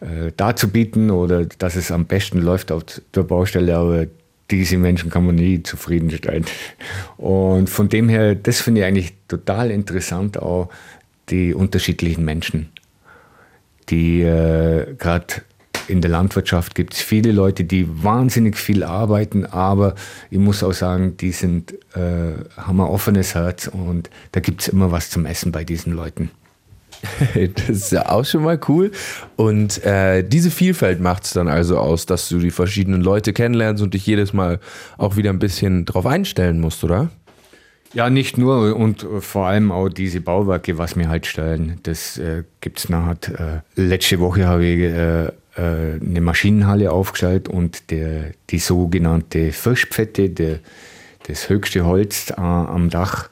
äh, 0.00 0.32
darzubieten 0.36 1.10
oder 1.10 1.44
dass 1.44 1.76
es 1.76 1.92
am 1.92 2.06
besten 2.06 2.40
läuft 2.40 2.72
auf 2.72 2.84
der 3.14 3.24
Baustelle, 3.24 3.76
aber 3.76 4.06
diese 4.50 4.78
Menschen 4.78 5.10
kann 5.10 5.26
man 5.26 5.36
nie 5.36 5.62
zufriedenstellen. 5.62 6.44
Und 7.16 7.70
von 7.70 7.88
dem 7.88 8.08
her, 8.08 8.34
das 8.34 8.60
finde 8.60 8.80
ich 8.80 8.86
eigentlich 8.86 9.14
total 9.28 9.70
interessant, 9.70 10.38
auch 10.38 10.70
die 11.28 11.54
unterschiedlichen 11.54 12.24
Menschen, 12.24 12.70
die 13.88 14.22
äh, 14.22 14.94
gerade 14.98 15.42
in 15.88 16.00
der 16.00 16.10
Landwirtschaft 16.10 16.74
gibt 16.74 16.94
es 16.94 17.00
viele 17.00 17.32
Leute, 17.32 17.64
die 17.64 17.86
wahnsinnig 18.04 18.56
viel 18.56 18.84
arbeiten, 18.84 19.44
aber 19.44 19.94
ich 20.30 20.38
muss 20.38 20.62
auch 20.62 20.72
sagen, 20.72 21.16
die 21.16 21.32
sind, 21.32 21.72
äh, 21.94 22.32
haben 22.56 22.80
ein 22.80 22.86
offenes 22.86 23.34
Herz 23.34 23.66
und 23.66 24.08
da 24.32 24.40
gibt 24.40 24.62
es 24.62 24.68
immer 24.68 24.92
was 24.92 25.10
zum 25.10 25.26
Essen 25.26 25.50
bei 25.50 25.64
diesen 25.64 25.92
Leuten. 25.92 26.30
das 27.54 27.68
ist 27.68 27.92
ja 27.92 28.08
auch 28.08 28.24
schon 28.24 28.42
mal 28.42 28.58
cool. 28.68 28.90
Und 29.36 29.84
äh, 29.84 30.22
diese 30.22 30.50
Vielfalt 30.50 31.00
macht 31.00 31.24
es 31.24 31.32
dann 31.32 31.48
also 31.48 31.78
aus, 31.78 32.06
dass 32.06 32.28
du 32.28 32.38
die 32.38 32.50
verschiedenen 32.50 33.02
Leute 33.02 33.32
kennenlernst 33.32 33.82
und 33.82 33.94
dich 33.94 34.06
jedes 34.06 34.32
Mal 34.32 34.60
auch 34.98 35.16
wieder 35.16 35.30
ein 35.30 35.38
bisschen 35.38 35.84
drauf 35.84 36.06
einstellen 36.06 36.60
musst, 36.60 36.84
oder? 36.84 37.10
Ja, 37.92 38.08
nicht 38.08 38.38
nur 38.38 38.76
und 38.76 39.04
vor 39.20 39.46
allem 39.46 39.72
auch 39.72 39.88
diese 39.88 40.20
Bauwerke, 40.20 40.78
was 40.78 40.94
mir 40.94 41.08
halt 41.08 41.26
stellen. 41.26 41.80
Das 41.82 42.18
äh, 42.18 42.44
gibt 42.60 42.78
es 42.78 42.88
nachher. 42.88 43.62
Äh, 43.76 43.80
letzte 43.80 44.20
Woche 44.20 44.46
habe 44.46 44.64
ich 44.64 44.80
äh, 44.80 45.26
äh, 45.26 46.00
eine 46.00 46.20
Maschinenhalle 46.20 46.92
aufgestellt 46.92 47.48
und 47.48 47.90
der, 47.90 48.32
die 48.50 48.60
sogenannte 48.60 49.52
Frischpfette, 49.52 50.30
der, 50.30 50.60
das 51.26 51.48
höchste 51.48 51.84
Holz 51.84 52.30
äh, 52.30 52.40
am 52.40 52.90
Dach, 52.90 53.28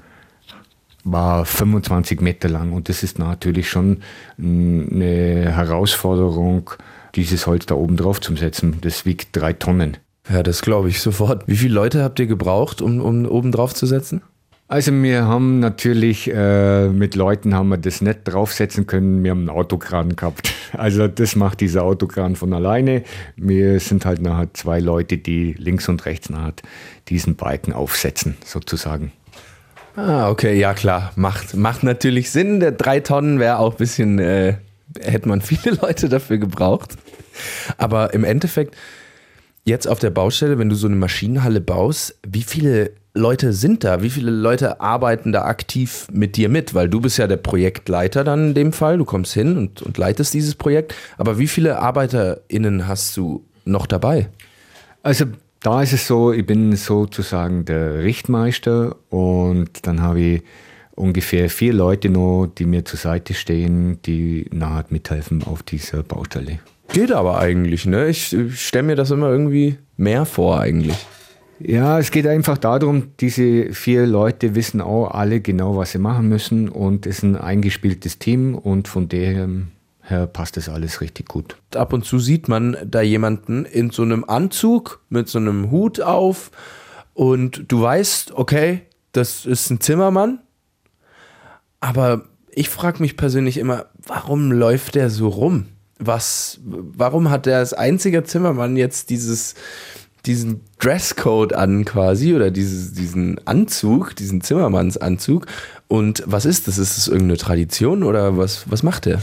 war 1.13 1.45
25 1.45 2.21
Meter 2.21 2.49
lang. 2.49 2.73
Und 2.73 2.89
das 2.89 3.03
ist 3.03 3.19
natürlich 3.19 3.71
schon 3.71 4.03
eine 4.39 5.53
Herausforderung, 5.53 6.71
dieses 7.15 7.47
Holz 7.47 7.67
da 7.67 7.75
oben 7.75 7.97
drauf 7.97 8.21
zu 8.21 8.35
setzen. 8.37 8.79
Das 8.81 9.05
wiegt 9.05 9.29
drei 9.33 9.53
Tonnen. 9.53 9.97
Ja, 10.31 10.43
das 10.43 10.63
glaube 10.63 10.89
ich 10.89 11.01
sofort. 11.01 11.47
Wie 11.47 11.57
viele 11.57 11.75
Leute 11.75 12.03
habt 12.03 12.21
ihr 12.21 12.27
gebraucht, 12.27 12.83
um, 12.83 13.01
um 13.01 13.27
oben 13.27 13.51
drauf 13.51 13.75
zu 13.75 13.87
setzen? 13.87 14.23
Also 14.71 14.93
wir 14.93 15.25
haben 15.25 15.61
natürlich 15.61 16.31
äh, 16.31 16.89
mit 16.91 17.15
Leuten 17.15 17.55
haben 17.55 17.71
wir 17.71 17.79
das 17.79 18.03
nicht 18.03 18.21
draufsetzen 18.25 18.87
können. 18.87 19.25
Wir 19.25 19.31
haben 19.31 19.41
einen 19.41 19.51
Autokran 19.51 20.15
gehabt. 20.15 20.55
Also 20.75 21.09
das 21.09 21.35
macht 21.35 21.63
dieser 21.63 21.83
Autokran 21.83 22.37
von 22.37 22.53
alleine. 22.53 23.03
Wir 23.37 23.81
sind 23.81 24.05
halt 24.05 24.21
nachher 24.21 24.53
zwei 24.53 24.81
Leute, 24.81 25.17
die 25.17 25.55
links 25.55 25.89
und 25.89 26.05
rechts 26.05 26.29
nachher 26.29 26.53
diesen 27.09 27.37
Balken 27.37 27.73
aufsetzen, 27.73 28.37
sozusagen. 28.45 29.13
Ah, 29.99 30.31
okay, 30.31 30.57
ja 30.57 30.75
klar. 30.75 31.11
Macht, 31.17 31.57
macht 31.57 31.83
natürlich 31.83 32.31
Sinn. 32.31 32.61
Der 32.61 32.71
drei 32.71 33.01
Tonnen 33.01 33.41
wäre 33.41 33.59
auch 33.59 33.73
ein 33.73 33.79
bisschen, 33.79 34.21
äh, 34.21 34.55
hätte 35.01 35.29
man 35.29 35.41
viele 35.41 35.77
Leute 35.83 36.09
dafür 36.09 36.39
gebraucht. 36.39 36.95
Aber 37.79 38.15
im 38.15 38.23
Endeffekt, 38.23 38.77
jetzt 39.65 39.89
auf 39.89 39.99
der 39.99 40.11
Baustelle, 40.11 40.57
wenn 40.57 40.69
du 40.69 40.77
so 40.77 40.87
eine 40.87 40.95
Maschinenhalle 40.95 41.61
baust, 41.61 42.17
wie 42.25 42.45
viele 42.45 42.93
Leute 43.13 43.53
sind 43.53 43.83
da? 43.83 44.01
Wie 44.01 44.11
viele 44.11 44.31
Leute 44.31 44.81
arbeiten 44.81 45.33
da 45.33 45.47
aktiv 45.47 46.07
mit 46.13 46.37
dir 46.37 46.49
mit? 46.49 46.75
Weil 46.75 46.89
du 46.89 47.01
bist 47.01 47.19
ja 47.19 47.27
der 47.27 47.37
Projektleiter 47.37 48.23
dann 48.23 48.51
in 48.51 48.55
dem 48.55 48.73
Fall. 48.73 48.99
Du 48.99 49.05
kommst 49.05 49.35
hin 49.35 49.59
und, 49.59 49.83
und 49.83 49.99
leitest 49.99 50.33
dieses 50.33 50.55
Projekt. 50.55 50.95
Aber 51.17 51.41
wie 51.41 51.49
viele 51.49 51.81
ArbeiterInnen 51.81 52.87
hast 52.87 53.17
du 53.17 53.45
noch 53.65 53.87
dabei? 53.87 54.29
Also 55.03 55.25
da 55.61 55.83
ist 55.83 55.93
es 55.93 56.07
so, 56.07 56.33
ich 56.33 56.47
bin 56.47 56.77
sozusagen 56.77 57.65
der 57.65 58.03
Richtmeister 58.03 58.97
und 59.11 59.87
dann 59.87 60.03
habe 60.03 60.21
ich 60.21 60.43
ungefähr 60.95 61.49
vier 61.49 61.73
Leute 61.73 62.11
noch, 62.11 62.47
die 62.47 62.67
mir 62.67 62.85
zur 62.85 62.99
Seite 62.99 63.35
stehen, 63.35 64.01
die 64.03 64.47
nachher 64.53 64.87
mithelfen 64.91 65.43
auf 65.45 65.63
dieser 65.63 66.03
Baustelle. 66.03 66.59
Geht 66.93 67.13
aber 67.13 67.39
eigentlich, 67.39 67.87
ne? 67.87 68.09
Ich, 68.09 68.33
ich 68.33 68.67
stelle 68.67 68.85
mir 68.85 68.97
das 68.97 69.11
immer 69.11 69.31
irgendwie 69.31 69.77
mehr 69.97 70.25
vor 70.25 70.61
eigentlich. 70.61 70.97
Ja, 71.61 71.99
es 71.99 72.13
geht 72.13 72.27
einfach 72.27 72.57
darum, 72.57 73.09
diese 73.19 73.73
vier 73.73 74.07
Leute 74.07 74.55
wissen 74.55 74.81
auch 74.81 75.09
alle 75.09 75.41
genau, 75.41 75.77
was 75.77 75.93
sie 75.93 75.99
machen 75.99 76.29
müssen 76.29 76.69
und 76.69 77.05
es 77.05 77.19
ist 77.19 77.25
ein 77.25 77.37
eingespieltes 77.37 78.19
Team 78.19 78.55
und 78.55 78.87
von 78.87 79.09
dem 79.09 79.69
her 80.11 80.27
passt 80.27 80.57
das 80.57 80.69
alles 80.69 81.01
richtig 81.01 81.29
gut. 81.29 81.57
Ab 81.75 81.93
und 81.93 82.05
zu 82.05 82.19
sieht 82.19 82.49
man 82.49 82.77
da 82.85 83.01
jemanden 83.01 83.65
in 83.65 83.91
so 83.91 84.03
einem 84.03 84.25
Anzug 84.25 85.03
mit 85.09 85.29
so 85.29 85.39
einem 85.39 85.71
Hut 85.71 86.01
auf 86.01 86.51
und 87.15 87.65
du 87.69 87.83
weißt, 87.83 88.33
okay, 88.33 88.83
das 89.13 89.47
ist 89.47 89.71
ein 89.71 89.81
Zimmermann, 89.81 90.41
aber 91.81 92.25
ich 92.51 92.69
frage 92.69 93.01
mich 93.01 93.17
persönlich 93.17 93.59
immer, 93.59 93.87
warum 94.07 94.53
läuft 94.53 94.95
der 94.95 95.11
so 95.11 95.29
rum? 95.29 95.67
Was, 95.99 96.61
warum 96.65 97.31
hat 97.31 97.47
der 97.47 97.59
als 97.59 97.73
einziger 97.73 98.25
Zimmermann 98.25 98.77
jetzt 98.77 99.11
dieses, 99.11 99.55
diesen 100.27 100.61
Dresscode 100.79 101.55
an 101.55 101.85
quasi 101.85 102.35
oder 102.35 102.51
dieses, 102.51 102.93
diesen 102.93 103.41
Anzug, 103.47 104.15
diesen 104.17 104.41
Zimmermannsanzug. 104.41 105.47
Und 105.89 106.23
was 106.27 106.45
ist 106.45 106.69
das? 106.69 106.79
Ist 106.79 106.97
das 106.97 107.09
irgendeine 107.09 107.39
Tradition 107.39 108.03
oder 108.03 108.37
was, 108.37 108.71
was 108.71 108.83
macht 108.83 109.07
der? 109.07 109.23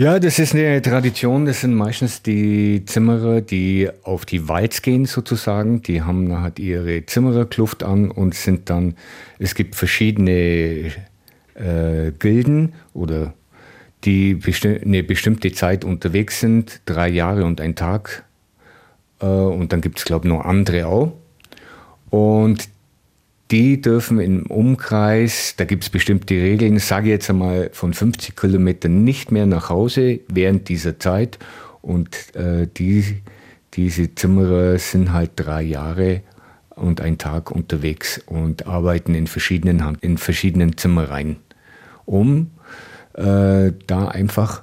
Ja, 0.00 0.18
das 0.18 0.38
ist 0.38 0.54
eine 0.54 0.80
Tradition. 0.80 1.44
Das 1.44 1.60
sind 1.60 1.74
meistens 1.74 2.22
die 2.22 2.86
Zimmerer, 2.86 3.42
die 3.42 3.90
auf 4.02 4.24
die 4.24 4.48
Walz 4.48 4.80
gehen 4.80 5.04
sozusagen. 5.04 5.82
Die 5.82 6.00
haben 6.00 6.40
halt 6.40 6.58
ihre 6.58 7.04
Zimmererkluft 7.04 7.82
an 7.82 8.10
und 8.10 8.34
sind 8.34 8.70
dann, 8.70 8.94
es 9.38 9.54
gibt 9.54 9.74
verschiedene 9.74 10.90
äh, 11.52 12.12
Gilden 12.18 12.72
oder 12.94 13.34
die 14.04 14.36
besti 14.36 14.80
eine 14.82 15.02
bestimmte 15.02 15.52
Zeit 15.52 15.84
unterwegs 15.84 16.40
sind, 16.40 16.80
drei 16.86 17.10
Jahre 17.10 17.44
und 17.44 17.60
ein 17.60 17.74
Tag 17.74 18.24
äh, 19.20 19.26
und 19.26 19.70
dann 19.74 19.82
gibt 19.82 19.98
es, 19.98 20.06
glaube 20.06 20.26
ich, 20.26 20.32
noch 20.32 20.46
andere 20.46 20.86
auch. 20.86 21.12
Und 22.08 22.70
die 23.50 23.80
dürfen 23.80 24.20
im 24.20 24.46
Umkreis, 24.46 25.54
da 25.56 25.64
gibt 25.64 25.82
es 25.82 25.90
bestimmte 25.90 26.34
Regeln, 26.34 26.78
sage 26.78 27.06
ich 27.06 27.12
jetzt 27.12 27.30
einmal 27.30 27.70
von 27.72 27.92
50 27.92 28.36
Kilometern 28.36 29.02
nicht 29.02 29.32
mehr 29.32 29.46
nach 29.46 29.70
Hause 29.70 30.20
während 30.28 30.68
dieser 30.68 30.98
Zeit. 30.98 31.38
Und 31.82 32.34
äh, 32.36 32.68
die, 32.76 33.22
diese 33.74 34.14
Zimmerer 34.14 34.78
sind 34.78 35.12
halt 35.12 35.32
drei 35.36 35.62
Jahre 35.62 36.22
und 36.76 37.00
einen 37.00 37.18
Tag 37.18 37.50
unterwegs 37.50 38.20
und 38.26 38.66
arbeiten 38.66 39.14
in 39.14 39.26
verschiedenen, 39.26 39.98
in 40.00 40.16
verschiedenen 40.16 40.76
Zimmereien, 40.76 41.36
um 42.06 42.52
äh, 43.14 43.72
da 43.86 44.08
einfach 44.08 44.62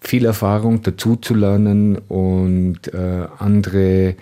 viel 0.00 0.24
Erfahrung 0.24 0.82
dazu 0.82 1.16
zu 1.16 1.34
lernen 1.34 1.96
und 1.96 2.92
äh, 2.92 3.26
andere, 3.38 4.16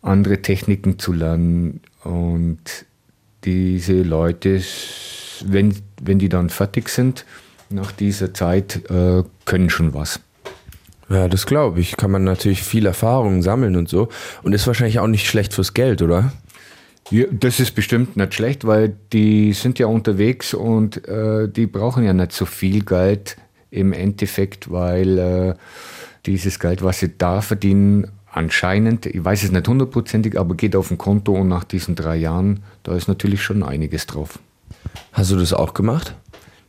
andere 0.00 0.42
Techniken 0.42 0.98
zu 0.98 1.12
lernen. 1.12 1.80
Und 2.04 2.86
diese 3.44 4.02
Leute, 4.02 4.60
wenn, 5.44 5.74
wenn 6.00 6.18
die 6.18 6.28
dann 6.28 6.50
fertig 6.50 6.88
sind, 6.88 7.24
nach 7.70 7.92
dieser 7.92 8.34
Zeit, 8.34 8.88
äh, 8.90 9.22
können 9.44 9.70
schon 9.70 9.94
was. 9.94 10.20
Ja, 11.08 11.28
das 11.28 11.46
glaube 11.46 11.80
ich. 11.80 11.96
Kann 11.96 12.10
man 12.10 12.24
natürlich 12.24 12.62
viel 12.62 12.86
Erfahrung 12.86 13.42
sammeln 13.42 13.76
und 13.76 13.88
so. 13.88 14.08
Und 14.42 14.52
ist 14.52 14.66
wahrscheinlich 14.66 14.98
auch 14.98 15.06
nicht 15.06 15.26
schlecht 15.26 15.52
fürs 15.52 15.74
Geld, 15.74 16.02
oder? 16.02 16.32
Ja, 17.10 17.26
das 17.30 17.60
ist 17.60 17.74
bestimmt 17.74 18.16
nicht 18.16 18.34
schlecht, 18.34 18.66
weil 18.66 18.96
die 19.12 19.52
sind 19.52 19.78
ja 19.78 19.86
unterwegs 19.86 20.54
und 20.54 21.06
äh, 21.08 21.48
die 21.48 21.66
brauchen 21.66 22.04
ja 22.04 22.12
nicht 22.12 22.32
so 22.32 22.46
viel 22.46 22.84
Geld 22.84 23.36
im 23.70 23.92
Endeffekt, 23.92 24.70
weil 24.70 25.18
äh, 25.18 25.54
dieses 26.24 26.58
Geld, 26.58 26.82
was 26.82 27.00
sie 27.00 27.16
da 27.18 27.40
verdienen, 27.40 28.08
anscheinend, 28.32 29.06
ich 29.06 29.24
weiß 29.24 29.44
es 29.44 29.52
nicht 29.52 29.68
hundertprozentig, 29.68 30.38
aber 30.38 30.54
geht 30.54 30.74
auf 30.74 30.90
ein 30.90 30.98
Konto 30.98 31.32
und 31.32 31.48
nach 31.48 31.64
diesen 31.64 31.94
drei 31.94 32.16
Jahren, 32.16 32.62
da 32.82 32.96
ist 32.96 33.06
natürlich 33.06 33.42
schon 33.42 33.62
einiges 33.62 34.06
drauf. 34.06 34.38
Hast 35.12 35.30
du 35.30 35.36
das 35.36 35.52
auch 35.52 35.74
gemacht? 35.74 36.14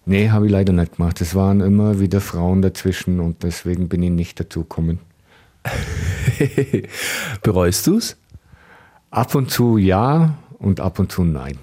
Nee, 0.05 0.29
habe 0.29 0.45
ich 0.47 0.51
leider 0.51 0.73
nicht 0.73 0.97
gemacht. 0.97 1.21
Es 1.21 1.33
waren 1.33 1.61
immer 1.61 1.99
wieder 1.99 2.19
Frauen 2.19 2.61
dazwischen 2.61 3.19
und 3.21 3.43
deswegen 3.43 3.87
bin 3.87 4.03
ich 4.03 4.11
nicht 4.11 4.39
dazu 4.39 4.61
gekommen. 4.61 4.99
Bereust 7.41 7.87
du 7.87 7.97
es? 7.97 8.17
Ab 9.09 9.33
und 9.33 9.49
zu 9.49 9.77
ja 9.77 10.37
und 10.59 10.81
ab 10.81 10.99
und 10.99 11.11
zu 11.11 11.23
nein. 11.23 11.57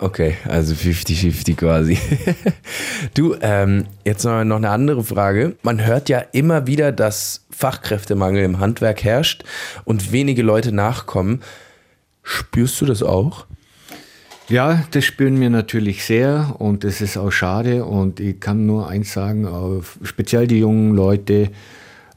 Okay, 0.00 0.36
also 0.44 0.74
50-50 0.74 1.56
quasi. 1.56 1.98
du, 3.14 3.34
ähm, 3.40 3.86
jetzt 4.04 4.24
noch 4.24 4.38
eine 4.38 4.70
andere 4.70 5.02
Frage. 5.02 5.56
Man 5.62 5.84
hört 5.84 6.08
ja 6.08 6.20
immer 6.32 6.68
wieder, 6.68 6.92
dass 6.92 7.44
Fachkräftemangel 7.50 8.44
im 8.44 8.60
Handwerk 8.60 9.02
herrscht 9.02 9.42
und 9.84 10.12
wenige 10.12 10.42
Leute 10.42 10.70
nachkommen. 10.70 11.40
Spürst 12.22 12.80
du 12.80 12.86
das 12.86 13.02
auch? 13.02 13.46
Ja, 14.48 14.84
das 14.92 15.04
spüren 15.04 15.40
wir 15.40 15.50
natürlich 15.50 16.04
sehr 16.04 16.54
und 16.58 16.84
das 16.84 17.00
ist 17.00 17.16
auch 17.16 17.32
schade. 17.32 17.84
Und 17.84 18.20
ich 18.20 18.38
kann 18.38 18.66
nur 18.66 18.88
eins 18.88 19.12
sagen, 19.12 19.82
speziell 20.04 20.46
die 20.46 20.60
jungen 20.60 20.94
Leute, 20.94 21.50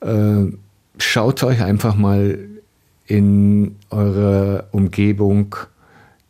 äh, 0.02 0.46
schaut 1.00 1.44
euch 1.44 1.64
einfach 1.64 1.96
mal 1.96 2.38
in 3.08 3.76
eurer 3.90 4.66
Umgebung 4.72 5.56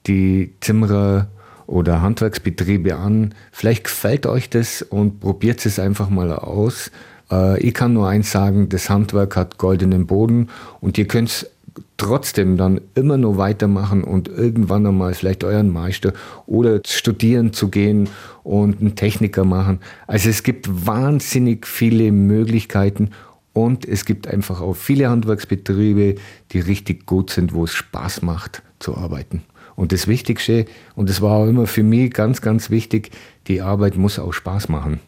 die 0.07 0.53
Zimmerer 0.61 1.27
oder 1.71 2.01
Handwerksbetriebe 2.01 2.97
an. 2.97 3.33
Vielleicht 3.51 3.85
gefällt 3.85 4.25
euch 4.25 4.49
das 4.49 4.81
und 4.81 5.19
probiert 5.21 5.65
es 5.65 5.79
einfach 5.79 6.09
mal 6.09 6.31
aus. 6.33 6.91
Äh, 7.31 7.59
ich 7.61 7.73
kann 7.73 7.93
nur 7.93 8.07
eins 8.07 8.31
sagen, 8.31 8.69
das 8.69 8.89
Handwerk 8.89 9.35
hat 9.35 9.57
goldenen 9.57 10.05
Boden 10.05 10.49
und 10.81 10.97
ihr 10.97 11.07
könnt 11.07 11.47
trotzdem 11.95 12.57
dann 12.57 12.81
immer 12.95 13.17
nur 13.17 13.37
weitermachen 13.37 14.03
und 14.03 14.27
irgendwann 14.27 14.85
einmal 14.85 15.13
vielleicht 15.13 15.43
euren 15.43 15.69
Meister 15.69 16.13
oder 16.45 16.81
studieren 16.85 17.53
zu 17.53 17.69
gehen 17.69 18.09
und 18.43 18.81
einen 18.81 18.95
Techniker 18.95 19.45
machen. 19.45 19.79
Also 20.07 20.29
es 20.29 20.43
gibt 20.43 20.67
wahnsinnig 20.87 21.65
viele 21.65 22.11
Möglichkeiten 22.11 23.11
und 23.53 23.87
es 23.87 24.05
gibt 24.05 24.27
einfach 24.27 24.61
auch 24.61 24.75
viele 24.75 25.09
Handwerksbetriebe, 25.09 26.15
die 26.51 26.59
richtig 26.59 27.05
gut 27.05 27.29
sind, 27.29 27.53
wo 27.53 27.63
es 27.63 27.73
Spaß 27.73 28.23
macht 28.23 28.63
zu 28.79 28.97
arbeiten. 28.97 29.43
Und 29.75 29.91
das 29.91 30.07
Wichtigste, 30.07 30.65
und 30.95 31.09
das 31.09 31.21
war 31.21 31.37
auch 31.37 31.47
immer 31.47 31.67
für 31.67 31.83
mich 31.83 32.13
ganz, 32.13 32.41
ganz 32.41 32.69
wichtig, 32.69 33.11
die 33.47 33.61
Arbeit 33.61 33.95
muss 33.95 34.19
auch 34.19 34.33
Spaß 34.33 34.69
machen. 34.69 34.99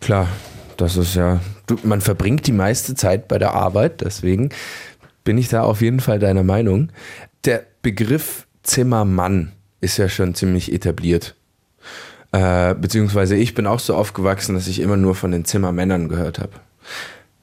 Klar, 0.00 0.28
das 0.76 0.96
ist 0.96 1.14
ja, 1.14 1.40
du, 1.66 1.78
man 1.82 2.00
verbringt 2.00 2.46
die 2.46 2.52
meiste 2.52 2.94
Zeit 2.94 3.28
bei 3.28 3.38
der 3.38 3.54
Arbeit, 3.54 4.00
deswegen 4.00 4.50
bin 5.24 5.38
ich 5.38 5.48
da 5.48 5.62
auf 5.62 5.80
jeden 5.80 6.00
Fall 6.00 6.18
deiner 6.18 6.42
Meinung. 6.42 6.90
Der 7.44 7.64
Begriff 7.82 8.46
Zimmermann 8.62 9.52
ist 9.80 9.96
ja 9.96 10.08
schon 10.08 10.34
ziemlich 10.34 10.72
etabliert. 10.72 11.34
Äh, 12.32 12.74
beziehungsweise 12.74 13.36
ich 13.36 13.54
bin 13.54 13.66
auch 13.66 13.80
so 13.80 13.94
aufgewachsen, 13.94 14.54
dass 14.54 14.66
ich 14.66 14.80
immer 14.80 14.96
nur 14.96 15.14
von 15.14 15.30
den 15.30 15.44
Zimmermännern 15.44 16.08
gehört 16.08 16.38
habe. 16.38 16.52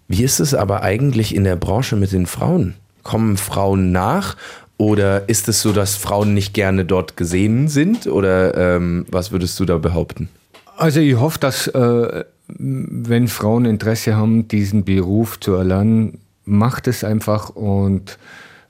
Wie 0.07 0.23
ist 0.23 0.39
es 0.39 0.55
aber 0.55 0.81
eigentlich 0.81 1.35
in 1.35 1.43
der 1.43 1.55
Branche 1.55 1.95
mit 1.95 2.11
den 2.11 2.25
Frauen? 2.25 2.75
Kommen 3.03 3.37
Frauen 3.37 3.91
nach 3.91 4.35
oder 4.79 5.27
ist 5.27 5.49
es 5.49 5.61
so, 5.61 5.73
dass 5.73 5.95
Frauen 5.95 6.33
nicht 6.33 6.53
gerne 6.53 6.85
dort 6.85 7.17
gesehen 7.17 7.67
sind? 7.67 8.07
Oder 8.07 8.77
ähm, 8.77 9.05
was 9.11 9.31
würdest 9.33 9.59
du 9.59 9.65
da 9.65 9.77
behaupten? 9.77 10.29
Also 10.77 11.01
ich 11.01 11.19
hoffe, 11.19 11.37
dass 11.37 11.67
äh, 11.67 12.23
wenn 12.47 13.27
Frauen 13.27 13.65
Interesse 13.65 14.15
haben, 14.15 14.47
diesen 14.47 14.85
Beruf 14.85 15.37
zu 15.41 15.53
erlernen, 15.53 16.19
macht 16.45 16.87
es 16.87 17.03
einfach 17.03 17.49
und 17.49 18.17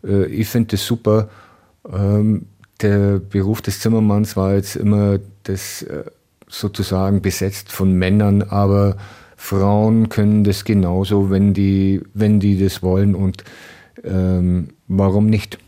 äh, 0.04 0.26
ich 0.26 0.48
finde 0.48 0.78
es 0.78 0.86
super. 0.86 1.30
Ähm, 1.88 2.48
der 2.82 3.20
Beruf 3.20 3.62
des 3.62 3.80
Zimmermanns 3.80 4.36
war 4.36 4.56
jetzt 4.56 4.78
immer 4.78 5.20
das 5.44 5.84
äh, 5.84 6.06
sozusagen 6.48 7.22
besetzt 7.22 7.72
von 7.72 7.94
Männern, 7.94 8.42
aber 8.42 8.98
Frauen 9.38 10.10
können 10.10 10.44
das 10.44 10.66
genauso, 10.66 11.30
wenn 11.30 11.54
die, 11.54 12.02
wenn 12.16 12.40
die 12.40 12.58
das 12.58 12.82
wollen 12.82 13.14
und 13.14 13.44
ähm, 14.04 14.70
warum 14.88 15.28
nicht? 15.28 15.60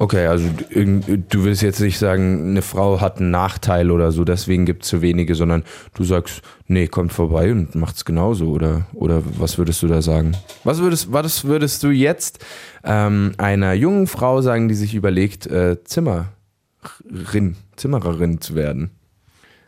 Okay, 0.00 0.26
also 0.26 0.48
du 0.70 1.44
willst 1.44 1.60
jetzt 1.62 1.80
nicht 1.80 1.98
sagen, 1.98 2.50
eine 2.50 2.62
Frau 2.62 3.00
hat 3.00 3.18
einen 3.18 3.32
Nachteil 3.32 3.90
oder 3.90 4.12
so, 4.12 4.22
deswegen 4.22 4.64
gibt 4.64 4.84
es 4.84 4.90
zu 4.90 5.02
wenige, 5.02 5.34
sondern 5.34 5.64
du 5.94 6.04
sagst, 6.04 6.42
nee, 6.68 6.86
kommt 6.86 7.12
vorbei 7.12 7.50
und 7.50 7.74
macht 7.74 7.96
es 7.96 8.04
genauso 8.04 8.50
oder, 8.50 8.86
oder 8.94 9.22
was 9.24 9.58
würdest 9.58 9.82
du 9.82 9.88
da 9.88 10.00
sagen? 10.00 10.36
Was 10.62 10.78
würdest, 10.78 11.12
was 11.12 11.44
würdest 11.44 11.82
du 11.82 11.88
jetzt 11.88 12.44
ähm, 12.84 13.32
einer 13.38 13.72
jungen 13.72 14.06
Frau 14.06 14.40
sagen, 14.40 14.68
die 14.68 14.76
sich 14.76 14.94
überlegt, 14.94 15.48
äh, 15.48 15.82
Zimmerin, 15.82 17.56
Zimmererin 17.74 18.40
zu 18.40 18.54
werden? 18.54 18.90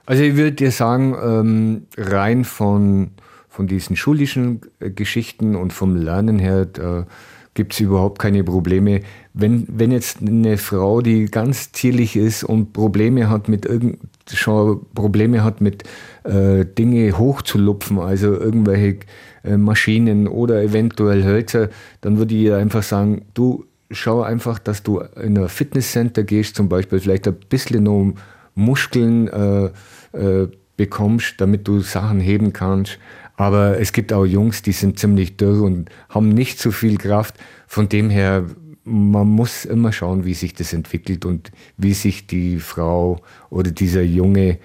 Also 0.07 0.23
ich 0.23 0.37
würde 0.37 0.53
dir 0.53 0.71
sagen, 0.71 1.17
ähm, 1.21 1.87
rein 1.97 2.45
von, 2.45 3.11
von 3.49 3.67
diesen 3.67 3.97
schulischen 3.97 4.61
äh, 4.79 4.91
Geschichten 4.91 5.57
und 5.57 5.73
vom 5.73 5.97
Lernen 5.97 6.39
her, 6.39 6.67
da 6.67 7.07
gibt 7.55 7.73
es 7.73 7.81
überhaupt 7.81 8.19
keine 8.19 8.45
Probleme 8.45 9.03
wenn, 9.33 9.67
wenn 9.69 9.93
jetzt 9.93 10.21
eine 10.21 10.59
Frau, 10.59 11.01
die 11.01 11.27
ganz 11.27 11.73
zierlich 11.73 12.17
ist 12.17 12.43
und 12.43 12.73
Probleme 12.73 13.31
hat 13.31 13.49
mit 13.49 13.65
irgend, 13.65 13.99
schon 14.33 14.87
Probleme 14.95 15.45
hat 15.45 15.61
mit 15.61 15.85
äh, 16.25 16.65
Dinge 16.65 17.17
hochzulupfen, 17.17 17.99
also 17.99 18.33
irgendwelche 18.33 18.99
äh, 19.45 19.57
Maschinen 19.57 20.27
oder 20.27 20.63
eventuell 20.63 21.25
Hölzer, 21.25 21.69
dann 22.01 22.19
würde 22.19 22.35
ich 22.35 22.43
ihr 22.43 22.57
einfach 22.57 22.83
sagen, 22.83 23.23
du 23.35 23.65
schau 23.91 24.23
einfach, 24.23 24.59
dass 24.59 24.83
du 24.83 25.01
in 25.01 25.39
ein 25.39 25.49
Fitnesscenter 25.49 26.25
gehst, 26.25 26.57
zum 26.57 26.69
Beispiel 26.69 27.01
vielleicht 27.01 27.29
ein 27.29 27.37
bisschen 27.49 27.85
noch 27.85 28.13
Muskeln 28.55 29.29
äh, 29.29 29.71
äh, 30.13 30.49
bekommst, 30.77 31.35
damit 31.39 31.69
du 31.69 31.81
Sachen 31.81 32.21
heben 32.21 32.53
kannst. 32.53 32.99
Aber 33.41 33.81
es 33.81 33.95
gibt 33.95 34.13
auch 34.13 34.27
Jungs, 34.27 34.61
die 34.61 34.73
sind 34.73 34.99
ziemlich 34.99 35.39
dürr 35.39 35.63
und 35.63 35.89
haben 36.11 36.29
nicht 36.29 36.61
so 36.61 36.71
viel 36.71 36.99
Kraft. 36.99 37.37
Von 37.67 37.89
dem 37.89 38.11
her 38.11 38.45
man 38.85 39.29
muss 39.29 39.65
immer 39.65 39.95
schauen, 39.95 40.27
wie 40.27 40.35
sich 40.35 40.53
das 40.53 40.75
entwickelt 40.75 41.25
und 41.25 41.51
wie 41.79 41.95
sich 41.95 42.27
die 42.27 42.59
Frau 42.59 43.23
oder 43.49 43.71
dieser 43.71 44.03
Junge 44.03 44.59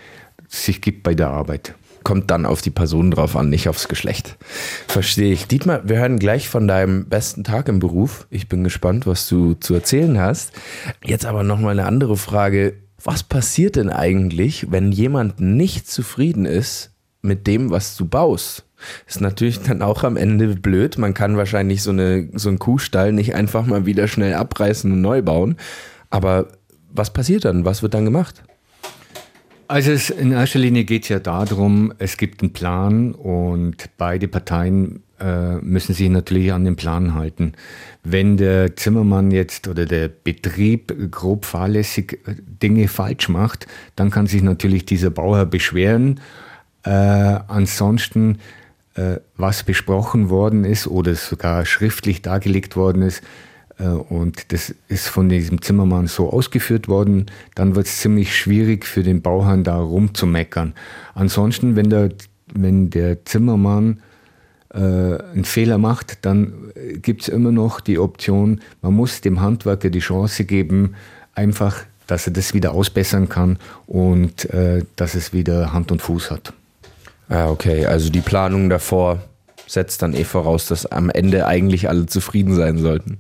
sich 0.50 0.82
gibt 0.82 1.04
bei 1.04 1.14
der 1.14 1.30
Arbeit. 1.30 1.76
Kommt 2.04 2.30
dann 2.32 2.46
auf 2.46 2.62
die 2.62 2.70
Person 2.70 3.12
drauf 3.12 3.38
an, 3.38 3.50
nicht 3.50 3.70
aufs 3.70 3.88
Geschlecht. 3.88 4.36
Verstehe 4.90 5.32
ich. 5.32 5.48
Dietmar, 5.48 5.88
wir 5.88 6.00
hören 6.00 6.20
gleich 6.20 6.50
von 6.50 6.68
deinem 6.68 7.06
besten 7.08 7.46
Tag 7.46 7.70
im 7.70 7.80
Beruf. 7.80 8.28
Ich 8.30 8.50
bin 8.50 8.66
gespannt, 8.66 9.08
was 9.08 9.30
du 9.30 9.54
zu 9.54 9.74
erzählen 9.74 10.20
hast. 10.20 10.52
Jetzt 11.02 11.26
aber 11.26 11.44
nochmal 11.44 11.80
eine 11.80 11.88
andere 11.88 12.18
Frage. 12.18 12.74
Was 13.02 13.24
passiert 13.24 13.78
denn 13.78 13.90
eigentlich, 13.90 14.70
wenn 14.70 14.92
jemand 14.92 15.40
nicht 15.40 15.90
zufrieden 15.90 16.46
ist 16.46 16.92
mit 17.22 17.48
dem, 17.48 17.70
was 17.72 17.96
du 17.96 18.06
baust? 18.06 18.65
Ist 19.08 19.22
natürlich 19.22 19.62
dann 19.62 19.82
auch 19.82 20.04
am 20.04 20.18
Ende 20.18 20.48
blöd. 20.56 20.98
Man 20.98 21.14
kann 21.14 21.38
wahrscheinlich 21.38 21.82
so, 21.82 21.92
eine, 21.92 22.30
so 22.34 22.50
einen 22.50 22.60
Kuhstall 22.60 23.14
nicht 23.14 23.36
einfach 23.36 23.66
mal 23.66 23.86
wieder 23.86 24.08
schnell 24.08 24.34
abreißen 24.34 24.92
und 24.92 25.02
neu 25.02 25.22
bauen. 25.22 25.56
Aber 26.10 26.48
was 26.92 27.12
passiert 27.12 27.46
dann? 27.46 27.66
Was 27.66 27.82
wird 27.82 27.94
dann 27.94 28.06
gemacht? 28.06 28.44
Also 29.68 29.92
es, 29.92 30.10
in 30.12 30.32
erster 30.32 30.60
Linie 30.60 30.84
geht 30.84 31.04
es 31.04 31.10
ja 31.10 31.20
darum, 31.20 31.92
es 31.98 32.18
gibt 32.18 32.42
einen 32.42 32.54
Plan 32.54 33.14
und 33.14 33.90
beide 33.98 34.28
Parteien 34.28 35.02
äh, 35.20 35.56
müssen 35.56 35.94
sich 35.94 36.10
natürlich 36.10 36.54
an 36.54 36.66
den 36.66 36.76
Plan 36.76 37.16
halten. 37.16 37.54
Wenn 38.04 38.38
der 38.38 38.76
Zimmermann 38.76 39.32
jetzt 39.32 39.68
oder 39.68 39.86
der 39.86 40.08
Betrieb 40.10 40.94
grob 41.10 41.46
fahrlässig 41.46 42.20
äh, 42.28 42.36
Dinge 42.62 42.88
falsch 42.88 43.28
macht, 43.30 43.66
dann 43.96 44.12
kann 44.12 44.28
sich 44.28 44.44
natürlich 44.44 44.86
dieser 44.86 45.10
Bauherr 45.10 45.48
beschweren. 45.48 46.20
Äh, 46.84 46.90
ansonsten 46.90 48.38
was 49.36 49.64
besprochen 49.64 50.30
worden 50.30 50.64
ist 50.64 50.88
oder 50.88 51.16
sogar 51.16 51.66
schriftlich 51.66 52.22
dargelegt 52.22 52.78
worden 52.78 53.02
ist, 53.02 53.22
äh, 53.80 53.88
und 53.88 54.52
das 54.52 54.74
ist 54.88 55.08
von 55.08 55.30
diesem 55.30 55.62
Zimmermann 55.62 56.08
so 56.08 56.32
ausgeführt 56.32 56.88
worden, 56.88 57.26
dann 57.56 57.76
wird 57.76 57.88
es 57.88 58.00
ziemlich 58.00 58.36
schwierig 58.36 58.86
für 58.86 59.04
den 59.04 59.22
Bauherrn 59.22 59.64
da 59.64 59.78
rumzumeckern. 59.78 60.74
Ansonsten, 61.14 61.76
wenn 61.76 61.90
der, 61.90 62.10
wenn 62.54 62.90
der 62.90 63.26
Zimmermann 63.26 64.02
äh, 64.74 64.78
einen 64.78 65.46
Fehler 65.46 65.78
macht, 65.78 66.26
dann 66.26 66.72
gibt 67.02 67.24
es 67.24 67.28
immer 67.28 67.52
noch 67.52 67.82
die 67.82 68.00
Option, 68.00 68.62
man 68.82 68.94
muss 68.94 69.22
dem 69.22 69.42
Handwerker 69.42 69.90
die 69.90 70.00
Chance 70.00 70.46
geben, 70.46 70.96
einfach, 71.34 71.84
dass 72.08 72.28
er 72.28 72.34
das 72.34 72.54
wieder 72.54 72.74
ausbessern 72.74 73.30
kann 73.30 73.58
und 73.88 74.46
äh, 74.52 74.84
dass 74.96 75.16
es 75.16 75.34
wieder 75.34 75.74
Hand 75.74 75.92
und 75.92 76.02
Fuß 76.02 76.32
hat. 76.32 76.54
Ah, 77.30 77.50
okay. 77.50 77.86
Also 77.86 78.10
die 78.10 78.22
Planung 78.22 78.70
davor 78.70 79.20
setzt 79.68 80.02
dann 80.02 80.14
eh 80.14 80.24
voraus, 80.24 80.68
dass 80.68 80.86
am 80.86 81.10
Ende 81.10 81.48
eigentlich 81.48 81.90
alle 81.90 82.06
zufrieden 82.06 82.56
sein 82.56 82.78
sollten. 82.78 83.18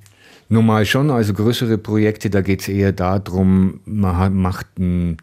Normal 0.47 0.85
schon, 0.85 1.09
also 1.09 1.33
größere 1.33 1.77
Projekte, 1.77 2.29
da 2.29 2.41
geht 2.41 2.61
es 2.61 2.67
eher 2.67 2.91
darum, 2.91 3.79
man 3.85 4.35
macht 4.35 4.67
ein, 4.77 5.17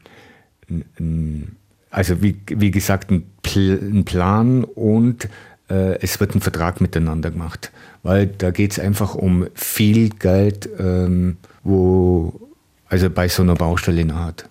ein 0.99 1.57
also 1.90 2.23
wie, 2.23 2.37
wie 2.47 2.71
gesagt, 2.71 3.11
einen 3.11 4.05
Plan 4.05 4.64
und 4.64 5.29
äh, 5.68 6.01
es 6.01 6.18
wird 6.18 6.35
ein 6.35 6.40
Vertrag 6.40 6.81
miteinander 6.81 7.31
gemacht. 7.31 7.71
Weil 8.03 8.27
da 8.27 8.51
geht 8.51 8.73
es 8.73 8.79
einfach 8.79 9.14
um 9.14 9.47
viel 9.55 10.09
Geld, 10.09 10.68
ähm, 10.79 11.37
wo 11.62 12.33
also 12.88 13.11
bei 13.11 13.29
so 13.29 13.42
einer 13.42 13.55
Baustelle 13.55 14.12
hat. 14.14 14.49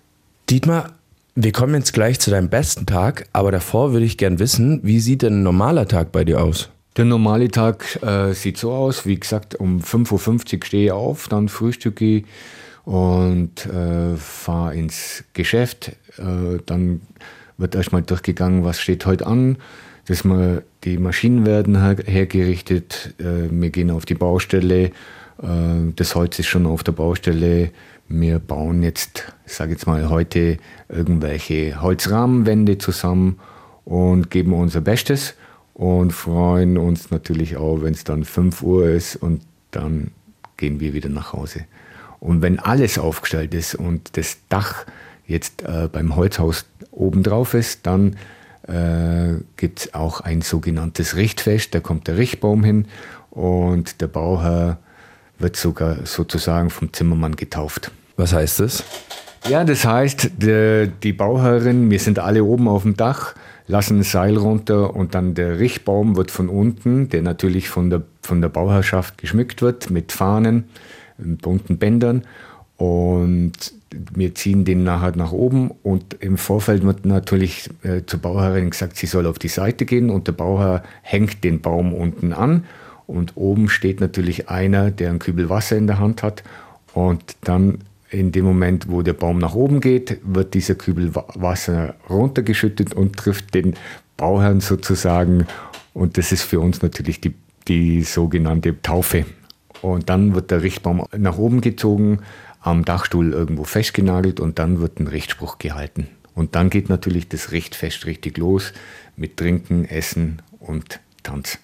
Dietmar, 0.48 0.94
wir 1.34 1.52
kommen 1.52 1.74
jetzt 1.74 1.92
gleich 1.92 2.20
zu 2.20 2.30
deinem 2.30 2.48
besten 2.48 2.86
Tag, 2.86 3.26
aber 3.32 3.52
davor 3.52 3.92
würde 3.92 4.04
ich 4.04 4.18
gern 4.18 4.38
wissen, 4.38 4.80
wie 4.82 5.00
sieht 5.00 5.22
denn 5.22 5.40
ein 5.40 5.42
normaler 5.42 5.88
Tag 5.88 6.12
bei 6.12 6.24
dir 6.24 6.42
aus? 6.42 6.70
Der 6.96 7.06
normale 7.06 7.48
Tag 7.48 8.02
äh, 8.02 8.34
sieht 8.34 8.58
so 8.58 8.72
aus, 8.72 9.06
wie 9.06 9.18
gesagt, 9.18 9.54
um 9.54 9.80
5.50 9.80 10.56
Uhr 10.56 10.64
stehe 10.64 10.84
ich 10.84 10.92
auf, 10.92 11.28
dann 11.28 11.48
frühstücke 11.48 12.04
ich 12.04 12.24
und 12.84 13.64
äh, 13.66 14.16
fahre 14.16 14.74
ins 14.74 15.24
Geschäft. 15.32 15.92
Äh, 16.18 16.58
dann 16.66 17.00
wird 17.56 17.74
erstmal 17.74 18.02
durchgegangen, 18.02 18.64
was 18.64 18.80
steht 18.80 19.06
heute 19.06 19.26
an. 19.26 19.56
Das 20.06 20.24
mal, 20.24 20.64
die 20.84 20.98
Maschinen 20.98 21.46
werden 21.46 21.80
her 21.80 21.96
hergerichtet, 22.04 23.14
äh, 23.18 23.48
wir 23.50 23.70
gehen 23.70 23.90
auf 23.90 24.04
die 24.04 24.14
Baustelle, 24.14 24.90
das 25.38 26.14
Holz 26.14 26.38
ist 26.38 26.46
schon 26.46 26.66
auf 26.66 26.84
der 26.84 26.92
Baustelle, 26.92 27.70
wir 28.08 28.38
bauen 28.38 28.82
jetzt, 28.82 29.32
ich 29.46 29.54
sage 29.54 29.72
jetzt 29.72 29.86
mal 29.86 30.08
heute, 30.10 30.58
irgendwelche 30.88 31.80
Holzrahmenwände 31.80 32.78
zusammen 32.78 33.38
und 33.84 34.30
geben 34.30 34.52
unser 34.52 34.80
Bestes 34.80 35.34
und 35.74 36.12
freuen 36.12 36.76
uns 36.78 37.10
natürlich 37.10 37.56
auch, 37.56 37.82
wenn 37.82 37.94
es 37.94 38.04
dann 38.04 38.24
5 38.24 38.62
Uhr 38.62 38.88
ist 38.88 39.16
und 39.16 39.42
dann 39.70 40.10
gehen 40.56 40.80
wir 40.80 40.92
wieder 40.92 41.08
nach 41.08 41.32
Hause. 41.32 41.64
Und 42.20 42.42
wenn 42.42 42.58
alles 42.58 42.98
aufgestellt 42.98 43.54
ist 43.54 43.74
und 43.74 44.16
das 44.16 44.38
Dach 44.48 44.86
jetzt 45.26 45.62
äh, 45.62 45.88
beim 45.90 46.14
Holzhaus 46.14 46.66
oben 46.90 47.22
drauf 47.22 47.54
ist, 47.54 47.86
dann 47.86 48.16
äh, 48.68 49.40
gibt 49.56 49.80
es 49.80 49.94
auch 49.94 50.20
ein 50.20 50.42
sogenanntes 50.42 51.16
Richtfest. 51.16 51.74
Da 51.74 51.80
kommt 51.80 52.06
der 52.06 52.18
Richtbaum 52.18 52.62
hin 52.62 52.86
und 53.30 54.00
der 54.00 54.06
Bauherr 54.06 54.78
wird 55.42 55.56
sogar 55.56 56.06
sozusagen 56.06 56.70
vom 56.70 56.92
Zimmermann 56.92 57.36
getauft. 57.36 57.90
Was 58.16 58.32
heißt 58.32 58.60
das? 58.60 58.84
Ja, 59.48 59.64
das 59.64 59.84
heißt, 59.84 60.30
die, 60.38 60.90
die 61.02 61.12
Bauherrin, 61.12 61.90
wir 61.90 61.98
sind 61.98 62.18
alle 62.18 62.44
oben 62.44 62.68
auf 62.68 62.82
dem 62.82 62.96
Dach, 62.96 63.34
lassen 63.66 63.98
ein 63.98 64.02
Seil 64.02 64.36
runter 64.36 64.94
und 64.94 65.14
dann 65.14 65.34
der 65.34 65.58
Richtbaum 65.58 66.16
wird 66.16 66.30
von 66.30 66.48
unten, 66.48 67.08
der 67.08 67.22
natürlich 67.22 67.68
von 67.68 67.90
der, 67.90 68.02
von 68.22 68.40
der 68.40 68.48
Bauherrschaft 68.48 69.18
geschmückt 69.18 69.62
wird 69.62 69.90
mit 69.90 70.12
Fahnen, 70.12 70.64
bunten 71.18 71.78
Bändern 71.78 72.22
und 72.76 73.52
wir 74.14 74.34
ziehen 74.34 74.64
den 74.64 74.84
nachher 74.84 75.16
nach 75.16 75.32
oben 75.32 75.70
und 75.82 76.16
im 76.20 76.38
Vorfeld 76.38 76.84
wird 76.84 77.04
natürlich 77.04 77.68
äh, 77.82 78.02
zur 78.06 78.20
Bauherrin 78.20 78.70
gesagt, 78.70 78.96
sie 78.96 79.06
soll 79.06 79.26
auf 79.26 79.38
die 79.38 79.48
Seite 79.48 79.84
gehen 79.84 80.10
und 80.10 80.26
der 80.26 80.32
Bauherr 80.32 80.82
hängt 81.02 81.44
den 81.44 81.60
Baum 81.60 81.92
unten 81.92 82.32
an 82.32 82.64
und 83.06 83.36
oben 83.36 83.68
steht 83.68 84.00
natürlich 84.00 84.48
einer, 84.48 84.90
der 84.90 85.10
einen 85.10 85.18
Kübel 85.18 85.48
Wasser 85.48 85.76
in 85.76 85.86
der 85.86 85.98
Hand 85.98 86.22
hat 86.22 86.42
und 86.94 87.36
dann 87.42 87.78
in 88.10 88.30
dem 88.30 88.44
Moment, 88.44 88.88
wo 88.88 89.02
der 89.02 89.14
Baum 89.14 89.38
nach 89.38 89.54
oben 89.54 89.80
geht, 89.80 90.18
wird 90.22 90.54
dieser 90.54 90.74
Kübel 90.74 91.14
Wasser 91.14 91.94
runtergeschüttet 92.10 92.92
und 92.92 93.16
trifft 93.16 93.54
den 93.54 93.74
Bauherrn 94.18 94.60
sozusagen. 94.60 95.46
Und 95.94 96.18
das 96.18 96.30
ist 96.30 96.42
für 96.42 96.60
uns 96.60 96.82
natürlich 96.82 97.20
die, 97.20 97.34
die 97.68 98.02
sogenannte 98.02 98.80
Taufe. 98.82 99.24
Und 99.80 100.10
dann 100.10 100.34
wird 100.34 100.50
der 100.50 100.62
Richtbaum 100.62 101.06
nach 101.16 101.38
oben 101.38 101.62
gezogen, 101.62 102.20
am 102.60 102.84
Dachstuhl 102.84 103.32
irgendwo 103.32 103.64
festgenagelt 103.64 104.38
und 104.40 104.58
dann 104.58 104.80
wird 104.80 105.00
ein 105.00 105.08
Richtspruch 105.08 105.58
gehalten. 105.58 106.08
Und 106.34 106.54
dann 106.54 106.70
geht 106.70 106.88
natürlich 106.88 107.28
das 107.28 107.50
Richtfest 107.50 108.06
richtig 108.06 108.38
los 108.38 108.72
mit 109.16 109.36
Trinken, 109.36 109.84
Essen 109.84 110.40
und 110.60 111.00
Tanz. 111.22 111.58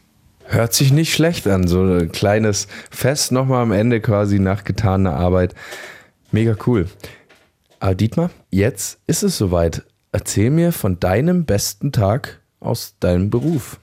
Hört 0.50 0.72
sich 0.72 0.92
nicht 0.92 1.12
schlecht 1.12 1.46
an, 1.46 1.68
so 1.68 1.82
ein 1.82 2.10
kleines 2.10 2.68
Fest 2.90 3.32
nochmal 3.32 3.62
am 3.62 3.70
Ende 3.70 4.00
quasi 4.00 4.38
nach 4.38 4.64
getaner 4.64 5.12
Arbeit. 5.12 5.54
Mega 6.32 6.56
cool. 6.66 6.86
Aber 7.80 7.94
Dietmar, 7.94 8.30
jetzt 8.50 8.98
ist 9.06 9.22
es 9.22 9.36
soweit. 9.36 9.82
Erzähl 10.10 10.50
mir 10.50 10.72
von 10.72 10.98
deinem 10.98 11.44
besten 11.44 11.92
Tag 11.92 12.40
aus 12.60 12.94
deinem 12.98 13.28
Beruf. 13.28 13.78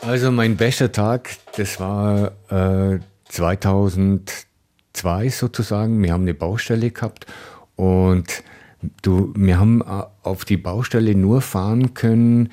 Also 0.00 0.30
mein 0.30 0.56
bester 0.56 0.90
Tag, 0.90 1.30
das 1.56 1.78
war 1.80 2.32
äh, 2.48 2.98
2002 3.28 5.28
sozusagen. 5.28 6.02
Wir 6.02 6.14
haben 6.14 6.22
eine 6.22 6.34
Baustelle 6.34 6.90
gehabt 6.90 7.26
und 7.76 8.42
du, 9.02 9.34
wir 9.36 9.60
haben 9.60 9.82
äh, 9.82 10.04
auf 10.22 10.46
die 10.46 10.56
Baustelle 10.56 11.14
nur 11.14 11.42
fahren 11.42 11.92
können. 11.92 12.50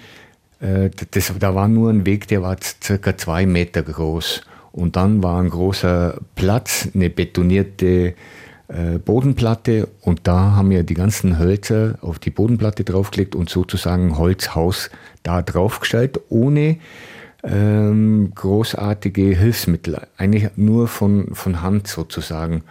Äh, 0.64 0.90
das, 1.12 1.34
da 1.38 1.54
war 1.54 1.68
nur 1.68 1.90
ein 1.90 2.06
Weg, 2.06 2.28
der 2.28 2.42
war 2.42 2.56
circa 2.82 3.18
zwei 3.18 3.46
Meter 3.46 3.84
groß. 3.84 4.42
Und 4.72 4.96
dann 4.96 5.22
war 5.22 5.40
ein 5.42 5.50
großer 5.50 6.20
Platz, 6.36 6.88
eine 6.96 7.10
betonierte 7.10 8.16
äh, 8.70 8.98
Bodenplatte 8.98 9.88
und 10.02 10.22
da 10.24 10.56
haben 10.56 10.72
wir 10.72 10.84
die 10.84 10.96
ganzen 10.96 11.38
Hölzer 11.38 12.00
auf 12.02 12.18
die 12.18 12.32
Bodenplatte 12.32 12.84
draufgelegt 12.84 13.36
und 13.36 13.50
sozusagen 13.50 14.08
ein 14.08 14.18
Holzhaus 14.18 14.90
da 15.22 15.44
draufgestellt, 15.44 16.20
ohne 16.30 16.78
ähm, 17.44 18.32
großartige 18.34 19.36
Hilfsmittel, 19.36 20.00
eigentlich 20.18 20.50
nur 20.56 20.88
von, 20.88 21.36
von 21.36 21.62
Hand 21.62 21.88
sozusagen. 21.88 22.64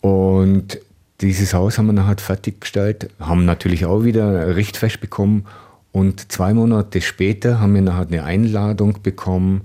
Und 0.00 0.80
dieses 1.20 1.54
Haus 1.54 1.78
haben 1.78 1.86
wir 1.86 1.92
nachher 1.92 2.18
fertiggestellt, 2.18 3.10
haben 3.20 3.44
natürlich 3.44 3.84
auch 3.84 4.02
wieder 4.02 4.56
Richtfest 4.56 5.00
bekommen 5.00 5.46
und 5.94 6.32
zwei 6.32 6.52
Monate 6.54 7.00
später 7.00 7.60
haben 7.60 7.72
wir 7.76 7.80
nachher 7.80 8.08
eine 8.08 8.24
Einladung 8.24 9.00
bekommen 9.04 9.62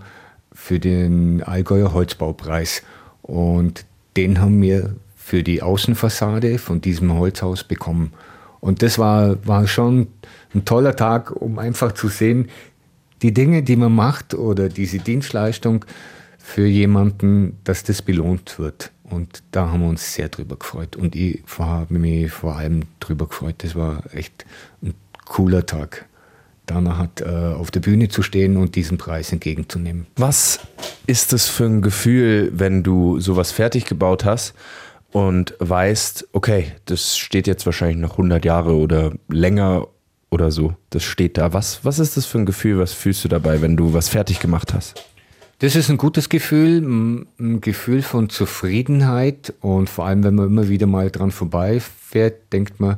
für 0.53 0.79
den 0.79 1.41
Allgäuer 1.41 1.91
Holzbaupreis 1.91 2.83
und 3.23 3.83
den 4.15 4.39
haben 4.39 4.61
wir 4.61 4.95
für 5.15 5.41
die 5.41 5.63
Außenfassade 5.63 6.59
von 6.59 6.81
diesem 6.81 7.17
Holzhaus 7.17 7.63
bekommen. 7.63 8.13
Und 8.59 8.83
das 8.83 8.99
war, 8.99 9.43
war 9.47 9.65
schon 9.65 10.05
ein 10.53 10.65
toller 10.65 10.95
Tag, 10.95 11.31
um 11.31 11.57
einfach 11.57 11.93
zu 11.93 12.09
sehen, 12.09 12.49
die 13.23 13.33
Dinge, 13.33 13.63
die 13.63 13.75
man 13.75 13.95
macht 13.95 14.35
oder 14.35 14.69
diese 14.69 14.99
Dienstleistung 14.99 15.83
für 16.37 16.67
jemanden, 16.67 17.57
dass 17.63 17.83
das 17.83 18.03
belohnt 18.03 18.59
wird. 18.59 18.91
Und 19.03 19.41
da 19.49 19.71
haben 19.71 19.81
wir 19.81 19.89
uns 19.89 20.13
sehr 20.13 20.29
drüber 20.29 20.57
gefreut. 20.57 20.95
Und 20.95 21.15
ich 21.15 21.41
habe 21.57 21.91
mich 21.91 22.31
vor 22.31 22.55
allem 22.55 22.83
drüber 22.99 23.25
gefreut. 23.25 23.55
Das 23.63 23.73
war 23.73 24.03
echt 24.13 24.45
ein 24.83 24.93
cooler 25.25 25.65
Tag, 25.65 26.05
danach 26.69 26.97
hat, 26.97 27.21
äh, 27.21 27.25
auf 27.25 27.71
der 27.71 27.79
Bühne 27.79 28.09
zu 28.09 28.21
stehen 28.21 28.57
und 28.57 28.75
diesen 28.75 28.97
Preis 28.97 29.31
entgegenzunehmen. 29.31 30.07
Was 30.15 30.59
ist 31.07 31.33
das 31.33 31.47
für 31.47 31.65
ein 31.65 31.81
Gefühl, 31.81 32.51
wenn 32.53 32.83
du 32.83 33.19
sowas 33.19 33.51
fertig 33.51 33.85
gebaut 33.85 34.25
hast 34.25 34.53
und 35.11 35.55
weißt, 35.59 36.29
okay, 36.33 36.73
das 36.85 37.17
steht 37.17 37.47
jetzt 37.47 37.65
wahrscheinlich 37.65 37.97
noch 37.97 38.11
100 38.11 38.45
Jahre 38.45 38.75
oder 38.75 39.13
länger 39.27 39.87
oder 40.29 40.51
so. 40.51 40.75
Das 40.91 41.03
steht 41.03 41.37
da. 41.37 41.53
Was, 41.53 41.83
was 41.83 41.99
ist 41.99 42.17
das 42.17 42.25
für 42.25 42.39
ein 42.39 42.45
Gefühl? 42.45 42.79
Was 42.79 42.93
fühlst 42.93 43.23
du 43.23 43.27
dabei, 43.27 43.61
wenn 43.61 43.75
du 43.75 43.93
was 43.93 44.09
fertig 44.09 44.39
gemacht 44.39 44.73
hast? 44.73 45.03
Das 45.61 45.75
ist 45.75 45.89
ein 45.89 45.97
gutes 45.97 46.29
Gefühl, 46.29 46.81
ein 46.81 47.59
Gefühl 47.59 48.01
von 48.01 48.29
Zufriedenheit 48.29 49.53
und 49.59 49.89
vor 49.89 50.05
allem, 50.05 50.23
wenn 50.23 50.35
man 50.35 50.47
immer 50.47 50.69
wieder 50.69 50.87
mal 50.87 51.11
dran 51.11 51.31
vorbeifährt, 51.31 52.53
denkt 52.53 52.79
man, 52.79 52.95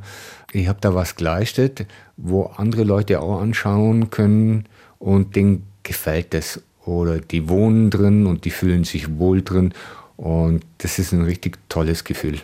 ich 0.54 0.68
habe 0.68 0.78
da 0.80 0.94
was 0.94 1.16
geleistet, 1.16 1.88
wo 2.18 2.44
andere 2.44 2.84
Leute 2.84 3.20
auch 3.20 3.42
anschauen 3.42 4.12
können 4.12 4.66
und 5.00 5.36
denen 5.36 5.64
gefällt 5.82 6.36
es 6.36 6.62
oder 6.86 7.20
die 7.20 7.50
wohnen 7.50 7.90
drin 7.90 8.28
und 8.28 8.46
die 8.46 8.52
fühlen 8.52 8.84
sich 8.84 9.18
wohl 9.18 9.42
drin 9.42 9.74
und 10.16 10.64
das 10.78 11.00
ist 11.00 11.14
ein 11.14 11.24
richtig 11.24 11.58
tolles 11.68 12.04
Gefühl. 12.04 12.38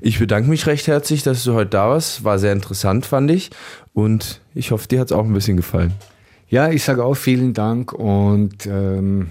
Ich 0.00 0.18
bedanke 0.18 0.50
mich 0.50 0.66
recht 0.66 0.88
herzlich, 0.88 1.22
dass 1.22 1.44
du 1.44 1.54
heute 1.54 1.70
da 1.70 1.90
warst. 1.90 2.24
War 2.24 2.40
sehr 2.40 2.52
interessant, 2.52 3.06
fand 3.06 3.30
ich. 3.30 3.50
Und 3.94 4.40
ich 4.54 4.72
hoffe, 4.72 4.88
dir 4.88 4.98
hat 4.98 5.06
es 5.06 5.12
auch 5.12 5.24
ein 5.24 5.32
bisschen 5.32 5.56
gefallen. 5.56 5.94
Ja, 6.48 6.68
ich 6.70 6.84
sage 6.84 7.04
auch 7.04 7.14
vielen 7.14 7.54
Dank 7.54 7.92
und 7.92 8.66
ähm, 8.66 9.30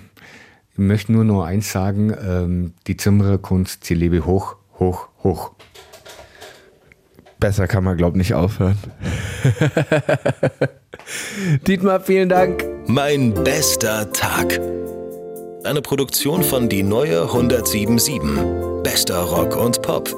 ich 0.74 0.80
möchte 0.80 1.12
nur 1.12 1.24
noch 1.24 1.44
eins 1.44 1.72
sagen: 1.72 2.14
ähm, 2.20 2.74
Die 2.88 2.98
Zimmererkunst, 2.98 3.84
sie 3.84 3.94
lebe 3.94 4.26
hoch, 4.26 4.56
hoch, 4.80 5.10
hoch. 5.24 5.52
Besser 7.40 7.68
kann 7.68 7.84
man, 7.84 7.98
glaube 7.98 8.18
ich, 8.18 8.20
nicht 8.20 8.34
aufhören. 8.34 8.78
Dietmar, 11.68 12.00
vielen 12.00 12.30
Dank. 12.30 12.64
Mein 12.88 13.34
bester 13.34 14.12
Tag. 14.14 14.60
Eine 15.66 15.82
Produktion 15.82 16.44
von 16.44 16.70
Die 16.70 16.84
Neue 16.84 17.24
1077. 17.24 18.22
Bester 18.84 19.20
Rock 19.20 19.58
und 19.58 19.82
Pop. 19.82 20.10